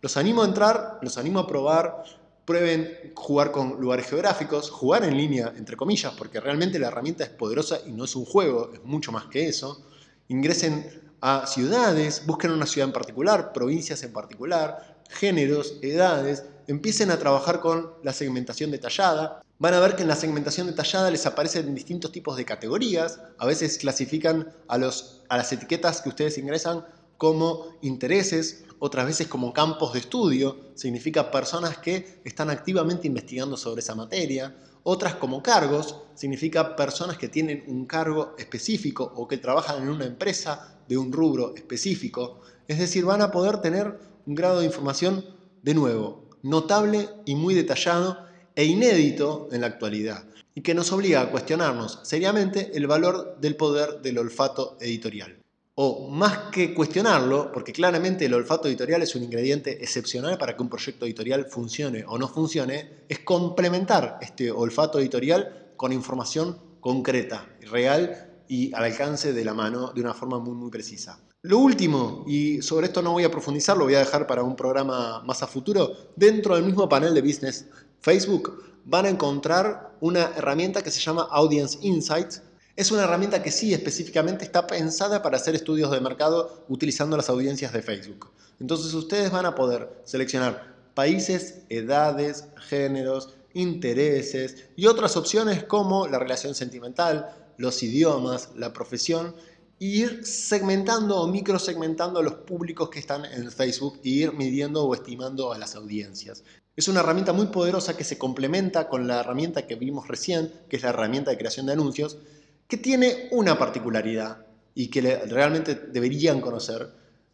Los 0.00 0.16
animo 0.16 0.44
a 0.44 0.46
entrar, 0.46 0.98
los 1.02 1.18
animo 1.18 1.40
a 1.40 1.46
probar, 1.46 2.04
prueben 2.44 3.12
jugar 3.14 3.50
con 3.52 3.80
lugares 3.80 4.06
geográficos, 4.06 4.70
jugar 4.70 5.04
en 5.04 5.16
línea, 5.16 5.52
entre 5.56 5.76
comillas, 5.76 6.12
porque 6.16 6.40
realmente 6.40 6.78
la 6.78 6.88
herramienta 6.88 7.24
es 7.24 7.30
poderosa 7.30 7.78
y 7.86 7.92
no 7.92 8.04
es 8.04 8.14
un 8.16 8.24
juego, 8.24 8.70
es 8.74 8.84
mucho 8.84 9.12
más 9.12 9.26
que 9.26 9.48
eso. 9.48 9.82
Ingresen 10.28 11.02
a 11.20 11.46
ciudades, 11.46 12.26
busquen 12.26 12.50
una 12.50 12.66
ciudad 12.66 12.88
en 12.88 12.92
particular, 12.92 13.52
provincias 13.52 14.02
en 14.02 14.12
particular, 14.12 14.98
géneros, 15.08 15.78
edades, 15.80 16.44
empiecen 16.66 17.10
a 17.10 17.18
trabajar 17.18 17.60
con 17.60 17.92
la 18.02 18.12
segmentación 18.12 18.70
detallada, 18.70 19.42
van 19.58 19.74
a 19.74 19.80
ver 19.80 19.96
que 19.96 20.02
en 20.02 20.08
la 20.08 20.16
segmentación 20.16 20.66
detallada 20.66 21.10
les 21.10 21.26
aparecen 21.26 21.74
distintos 21.74 22.12
tipos 22.12 22.36
de 22.36 22.44
categorías, 22.44 23.20
a 23.38 23.46
veces 23.46 23.78
clasifican 23.78 24.52
a, 24.68 24.78
los, 24.78 25.22
a 25.28 25.36
las 25.36 25.52
etiquetas 25.52 26.02
que 26.02 26.08
ustedes 26.10 26.38
ingresan 26.38 26.84
como 27.16 27.68
intereses, 27.80 28.63
otras 28.78 29.06
veces 29.06 29.28
como 29.28 29.52
campos 29.52 29.92
de 29.92 30.00
estudio, 30.00 30.58
significa 30.74 31.30
personas 31.30 31.78
que 31.78 32.20
están 32.24 32.50
activamente 32.50 33.06
investigando 33.06 33.56
sobre 33.56 33.80
esa 33.80 33.94
materia, 33.94 34.54
otras 34.82 35.14
como 35.14 35.42
cargos, 35.42 36.02
significa 36.14 36.76
personas 36.76 37.16
que 37.16 37.28
tienen 37.28 37.64
un 37.68 37.86
cargo 37.86 38.34
específico 38.38 39.12
o 39.16 39.26
que 39.26 39.38
trabajan 39.38 39.82
en 39.82 39.88
una 39.88 40.04
empresa 40.04 40.78
de 40.88 40.98
un 40.98 41.12
rubro 41.12 41.54
específico, 41.56 42.40
es 42.68 42.78
decir, 42.78 43.04
van 43.04 43.22
a 43.22 43.30
poder 43.30 43.58
tener 43.58 43.98
un 44.26 44.34
grado 44.34 44.60
de 44.60 44.66
información 44.66 45.24
de 45.62 45.74
nuevo, 45.74 46.28
notable 46.42 47.08
y 47.24 47.34
muy 47.34 47.54
detallado 47.54 48.18
e 48.54 48.64
inédito 48.64 49.48
en 49.52 49.62
la 49.62 49.68
actualidad, 49.68 50.24
y 50.54 50.60
que 50.60 50.74
nos 50.74 50.92
obliga 50.92 51.22
a 51.22 51.30
cuestionarnos 51.30 52.00
seriamente 52.04 52.72
el 52.74 52.86
valor 52.86 53.38
del 53.40 53.56
poder 53.56 54.02
del 54.02 54.18
olfato 54.18 54.76
editorial. 54.80 55.43
O 55.76 56.08
más 56.08 56.50
que 56.52 56.72
cuestionarlo, 56.72 57.50
porque 57.50 57.72
claramente 57.72 58.26
el 58.26 58.34
olfato 58.34 58.68
editorial 58.68 59.02
es 59.02 59.16
un 59.16 59.24
ingrediente 59.24 59.82
excepcional 59.82 60.38
para 60.38 60.56
que 60.56 60.62
un 60.62 60.68
proyecto 60.68 61.04
editorial 61.04 61.46
funcione 61.46 62.04
o 62.06 62.16
no 62.16 62.28
funcione, 62.28 63.04
es 63.08 63.18
complementar 63.20 64.18
este 64.22 64.52
olfato 64.52 65.00
editorial 65.00 65.72
con 65.76 65.92
información 65.92 66.56
concreta, 66.78 67.48
real 67.62 68.30
y 68.46 68.72
al 68.72 68.84
alcance 68.84 69.32
de 69.32 69.44
la 69.44 69.52
mano 69.52 69.90
de 69.92 70.00
una 70.00 70.14
forma 70.14 70.38
muy 70.38 70.54
muy 70.54 70.70
precisa. 70.70 71.18
Lo 71.42 71.58
último, 71.58 72.24
y 72.26 72.62
sobre 72.62 72.86
esto 72.86 73.02
no 73.02 73.12
voy 73.12 73.24
a 73.24 73.30
profundizar, 73.30 73.76
lo 73.76 73.84
voy 73.84 73.96
a 73.96 73.98
dejar 73.98 74.26
para 74.26 74.44
un 74.44 74.54
programa 74.54 75.22
más 75.24 75.42
a 75.42 75.48
futuro, 75.48 75.92
dentro 76.14 76.54
del 76.54 76.64
mismo 76.64 76.88
panel 76.88 77.14
de 77.14 77.20
business 77.20 77.66
Facebook 78.00 78.62
van 78.84 79.06
a 79.06 79.08
encontrar 79.08 79.96
una 80.00 80.30
herramienta 80.36 80.82
que 80.82 80.90
se 80.90 81.00
llama 81.00 81.26
Audience 81.30 81.78
Insights. 81.82 82.42
Es 82.76 82.90
una 82.90 83.04
herramienta 83.04 83.40
que 83.40 83.52
sí 83.52 83.72
específicamente 83.72 84.44
está 84.44 84.66
pensada 84.66 85.22
para 85.22 85.36
hacer 85.36 85.54
estudios 85.54 85.92
de 85.92 86.00
mercado 86.00 86.64
utilizando 86.68 87.16
las 87.16 87.28
audiencias 87.28 87.72
de 87.72 87.82
Facebook. 87.82 88.32
Entonces 88.58 88.92
ustedes 88.94 89.30
van 89.30 89.46
a 89.46 89.54
poder 89.54 89.88
seleccionar 90.04 90.74
países, 90.92 91.60
edades, 91.68 92.46
géneros, 92.68 93.34
intereses 93.52 94.66
y 94.74 94.86
otras 94.86 95.16
opciones 95.16 95.62
como 95.62 96.08
la 96.08 96.18
relación 96.18 96.56
sentimental, 96.56 97.30
los 97.58 97.80
idiomas, 97.84 98.50
la 98.56 98.72
profesión 98.72 99.36
ir 99.78 100.26
segmentando 100.26 101.20
o 101.20 101.28
microsegmentando 101.28 102.18
a 102.18 102.22
los 102.24 102.34
públicos 102.34 102.88
que 102.90 102.98
están 102.98 103.24
en 103.24 103.52
Facebook 103.52 104.00
e 104.02 104.08
ir 104.08 104.32
midiendo 104.32 104.84
o 104.84 104.94
estimando 104.94 105.52
a 105.52 105.58
las 105.58 105.76
audiencias. 105.76 106.42
Es 106.74 106.88
una 106.88 107.00
herramienta 107.00 107.32
muy 107.32 107.46
poderosa 107.46 107.96
que 107.96 108.02
se 108.02 108.18
complementa 108.18 108.88
con 108.88 109.06
la 109.06 109.20
herramienta 109.20 109.66
que 109.66 109.76
vimos 109.76 110.08
recién, 110.08 110.52
que 110.68 110.76
es 110.76 110.82
la 110.82 110.88
herramienta 110.88 111.30
de 111.30 111.38
creación 111.38 111.66
de 111.66 111.72
anuncios, 111.72 112.18
que 112.66 112.76
tiene 112.76 113.28
una 113.30 113.58
particularidad 113.58 114.46
y 114.74 114.88
que 114.88 115.00
realmente 115.26 115.74
deberían 115.74 116.40
conocer, 116.40 116.88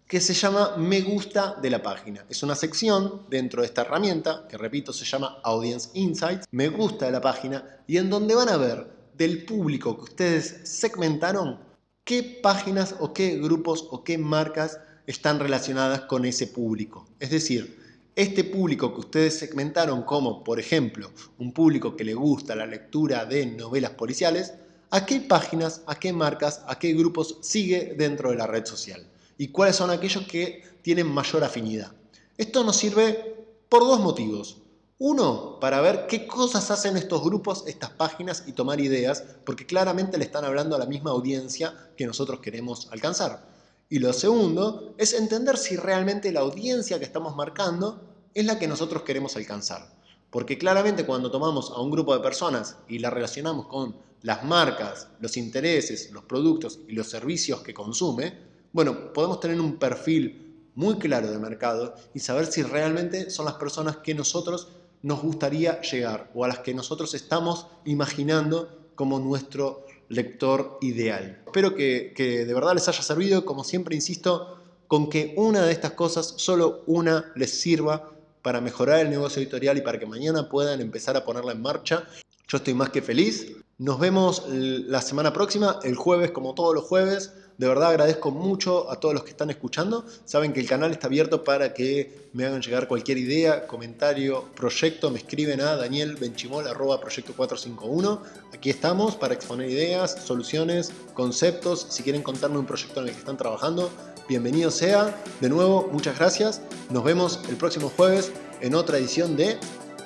que 0.07 0.21
se 0.21 0.35
llama 0.35 0.77
Me 0.77 1.03
gusta 1.03 1.57
de 1.62 1.71
la 1.71 1.83
página. 1.83 2.25
Es 2.29 2.43
una 2.43 2.57
sección 2.57 3.23
dentro 3.31 3.62
de 3.62 3.69
esta 3.69 3.83
herramienta, 3.83 4.47
que 4.49 4.59
repito 4.59 4.93
se 4.93 5.05
llama 5.05 5.38
Audience 5.45 5.90
Insights, 5.95 6.47
Me 6.51 6.69
gusta 6.69 7.07
de 7.07 7.12
la 7.12 7.21
página, 7.21 7.64
y 7.87 7.97
en 7.97 8.11
donde 8.11 8.35
van 8.35 8.49
a 8.49 8.57
ver 8.57 8.87
del 9.16 9.45
público 9.45 9.97
que 9.97 10.05
ustedes 10.05 10.61
segmentaron, 10.64 11.61
qué 12.05 12.23
páginas 12.43 12.97
o 12.99 13.12
qué 13.12 13.37
grupos 13.37 13.87
o 13.90 14.03
qué 14.03 14.19
marcas 14.19 14.81
están 15.07 15.38
relacionadas 15.38 16.03
con 16.03 16.25
ese 16.25 16.49
público. 16.49 17.07
Es 17.21 17.31
decir, 17.31 17.79
este 18.16 18.45
público 18.45 18.93
que 18.93 19.01
ustedes 19.01 19.38
segmentaron 19.38 20.03
como, 20.03 20.43
por 20.43 20.59
ejemplo, 20.59 21.11
un 21.38 21.53
público 21.53 21.95
que 21.95 22.05
le 22.05 22.14
gusta 22.14 22.57
la 22.57 22.66
lectura 22.66 23.25
de 23.25 23.47
novelas 23.47 23.93
policiales, 23.93 24.55
¿a 24.90 25.07
qué 25.07 25.20
páginas, 25.20 25.83
a 25.87 25.94
qué 25.94 26.12
marcas, 26.12 26.62
a 26.66 26.79
qué 26.79 26.92
grupos 26.92 27.38
sigue 27.40 27.94
dentro 27.96 28.31
de 28.31 28.37
la 28.37 28.46
red 28.46 28.66
social? 28.66 29.07
¿Y 29.38 29.48
cuáles 29.48 29.76
son 29.76 29.90
aquellos 29.90 30.26
que 30.26 30.64
tienen 30.83 31.07
mayor 31.07 31.44
afinidad? 31.44 31.92
Esto 32.37 32.64
nos 32.64 32.76
sirve 32.76 33.46
por 33.68 33.83
dos 33.83 34.00
motivos. 34.00 34.59
Uno, 34.98 35.59
para 35.61 35.81
ver 35.81 36.07
qué 36.07 36.26
cosas 36.26 36.70
hacen 36.70 36.96
estos 36.96 37.24
grupos, 37.24 37.64
estas 37.66 37.90
páginas 37.90 38.44
y 38.46 38.53
tomar 38.53 38.81
ideas, 38.81 39.24
porque 39.46 39.64
claramente 39.64 40.18
le 40.18 40.24
están 40.24 40.44
hablando 40.44 40.76
a 40.76 40.79
la 40.79 40.85
misma 40.85 41.12
audiencia 41.12 41.74
que 41.96 42.07
nosotros 42.07 42.40
queremos 42.40 42.88
alcanzar. 42.90 43.48
Y 43.88 43.98
lo 43.98 44.12
segundo 44.12 44.94
es 44.98 45.14
entender 45.14 45.57
si 45.57 45.76
realmente 45.76 46.33
la 46.33 46.40
audiencia 46.40 46.98
que 46.98 47.05
estamos 47.05 47.35
marcando 47.35 48.03
es 48.35 48.44
la 48.44 48.59
que 48.59 48.68
nosotros 48.68 49.03
queremos 49.03 49.37
alcanzar. 49.37 50.00
Porque 50.31 50.59
claramente 50.59 51.05
cuando 51.05 51.31
tomamos 51.31 51.71
a 51.71 51.81
un 51.81 51.90
grupo 51.90 52.14
de 52.14 52.23
personas 52.23 52.77
y 52.88 52.99
la 52.99 53.11
relacionamos 53.11 53.66
con 53.66 53.97
las 54.23 54.45
marcas, 54.45 55.09
los 55.21 55.37
intereses, 55.37 56.11
los 56.12 56.25
productos 56.25 56.81
y 56.88 56.93
los 56.93 57.09
servicios 57.09 57.61
que 57.61 57.75
consume, 57.75 58.35
bueno, 58.73 59.12
podemos 59.12 59.40
tener 59.40 59.61
un 59.61 59.77
perfil 59.77 60.71
muy 60.75 60.97
claro 60.99 61.31
de 61.31 61.38
mercado 61.38 61.95
y 62.14 62.21
saber 62.21 62.47
si 62.47 62.62
realmente 62.62 63.31
son 63.31 63.47
las 63.47 63.55
personas 63.55 63.99
que 63.99 64.14
nosotros 64.14 64.69
nos 65.03 65.23
gustaría 65.23 65.81
llegar 65.81 66.31
o 66.35 66.45
a 66.45 66.49
las 66.49 66.61
que 66.61 66.75
nosotros 66.75 67.14
estamos 67.14 67.66
imaginando 67.85 68.93
como 68.95 69.19
nuestro 69.19 69.87
lector 70.09 70.79
ideal. 70.83 71.43
Espero 71.47 71.75
que, 71.75 72.12
de 72.16 72.55
verdad 72.55 72.75
les 72.75 72.88
haya 72.88 73.03
servido, 73.03 73.45
como 73.45 73.64
siempre 73.64 73.95
insisto, 73.95 74.59
con 74.87 75.09
que 75.09 75.35
una 75.37 75.62
de 75.62 75.73
estas 75.73 75.93
cosas, 75.93 76.35
solo 76.37 76.83
una, 76.87 77.33
les 77.37 77.51
sirva 77.51 78.12
para 78.42 78.61
mejorar 78.61 79.00
el 79.00 79.11
negocio 79.11 79.42
editorial 79.42 79.79
y 79.79 79.83
para 79.83 79.98
que 79.98 80.07
mañana 80.07 80.48
puedan 80.48 80.81
empezar 80.81 81.16
a 81.16 81.24
ponerla 81.24 81.53
en 81.53 81.62
marcha. 81.62 82.05
Yo 82.48 82.59
estoy 82.59 82.74
más 82.74 82.90
que 82.90 83.03
feliz. 83.03 83.53
Nos 83.79 83.98
vemos 83.98 84.44
la 84.48 85.00
semana 85.00 85.33
próxima, 85.33 85.79
el 85.85 85.94
jueves 85.94 86.33
como 86.33 86.55
todos 86.55 86.74
los 86.74 86.85
jueves. 86.85 87.33
De 87.61 87.68
verdad 87.68 87.90
agradezco 87.90 88.31
mucho 88.31 88.90
a 88.90 88.98
todos 88.98 89.14
los 89.14 89.22
que 89.22 89.31
están 89.31 89.50
escuchando. 89.50 90.07
Saben 90.24 90.53
que 90.53 90.61
el 90.61 90.66
canal 90.66 90.90
está 90.92 91.09
abierto 91.09 91.44
para 91.44 91.74
que 91.74 92.31
me 92.33 92.46
hagan 92.46 92.62
llegar 92.62 92.88
cualquier 92.88 93.18
idea, 93.18 93.66
comentario, 93.66 94.46
proyecto. 94.57 95.11
Me 95.11 95.18
escriben 95.18 95.61
a 95.61 95.76
danielbenchimol.proyecto451. 95.76 98.20
Aquí 98.55 98.70
estamos 98.70 99.16
para 99.16 99.35
exponer 99.35 99.68
ideas, 99.68 100.16
soluciones, 100.24 100.90
conceptos. 101.12 101.87
Si 101.90 102.03
quieren 102.03 102.22
contarme 102.22 102.59
un 102.59 102.66
proyecto 102.66 103.00
en 103.00 103.09
el 103.09 103.12
que 103.12 103.20
están 103.20 103.37
trabajando, 103.37 103.90
bienvenido 104.31 104.71
sea. 104.71 105.12
De 105.40 105.49
nuevo, 105.49 105.88
muchas 105.90 106.16
gracias. 106.16 106.62
Nos 106.88 107.03
vemos 107.03 107.40
el 107.49 107.57
próximo 107.57 107.93
jueves 107.97 108.31
en 108.61 108.77
otra 108.77 108.97
edición 108.97 109.37
de 109.37 109.59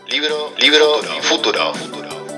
Libro, 0.08 0.50
Libro 0.58 1.02
Futuro. 1.20 1.74
Futuro. 1.74 2.33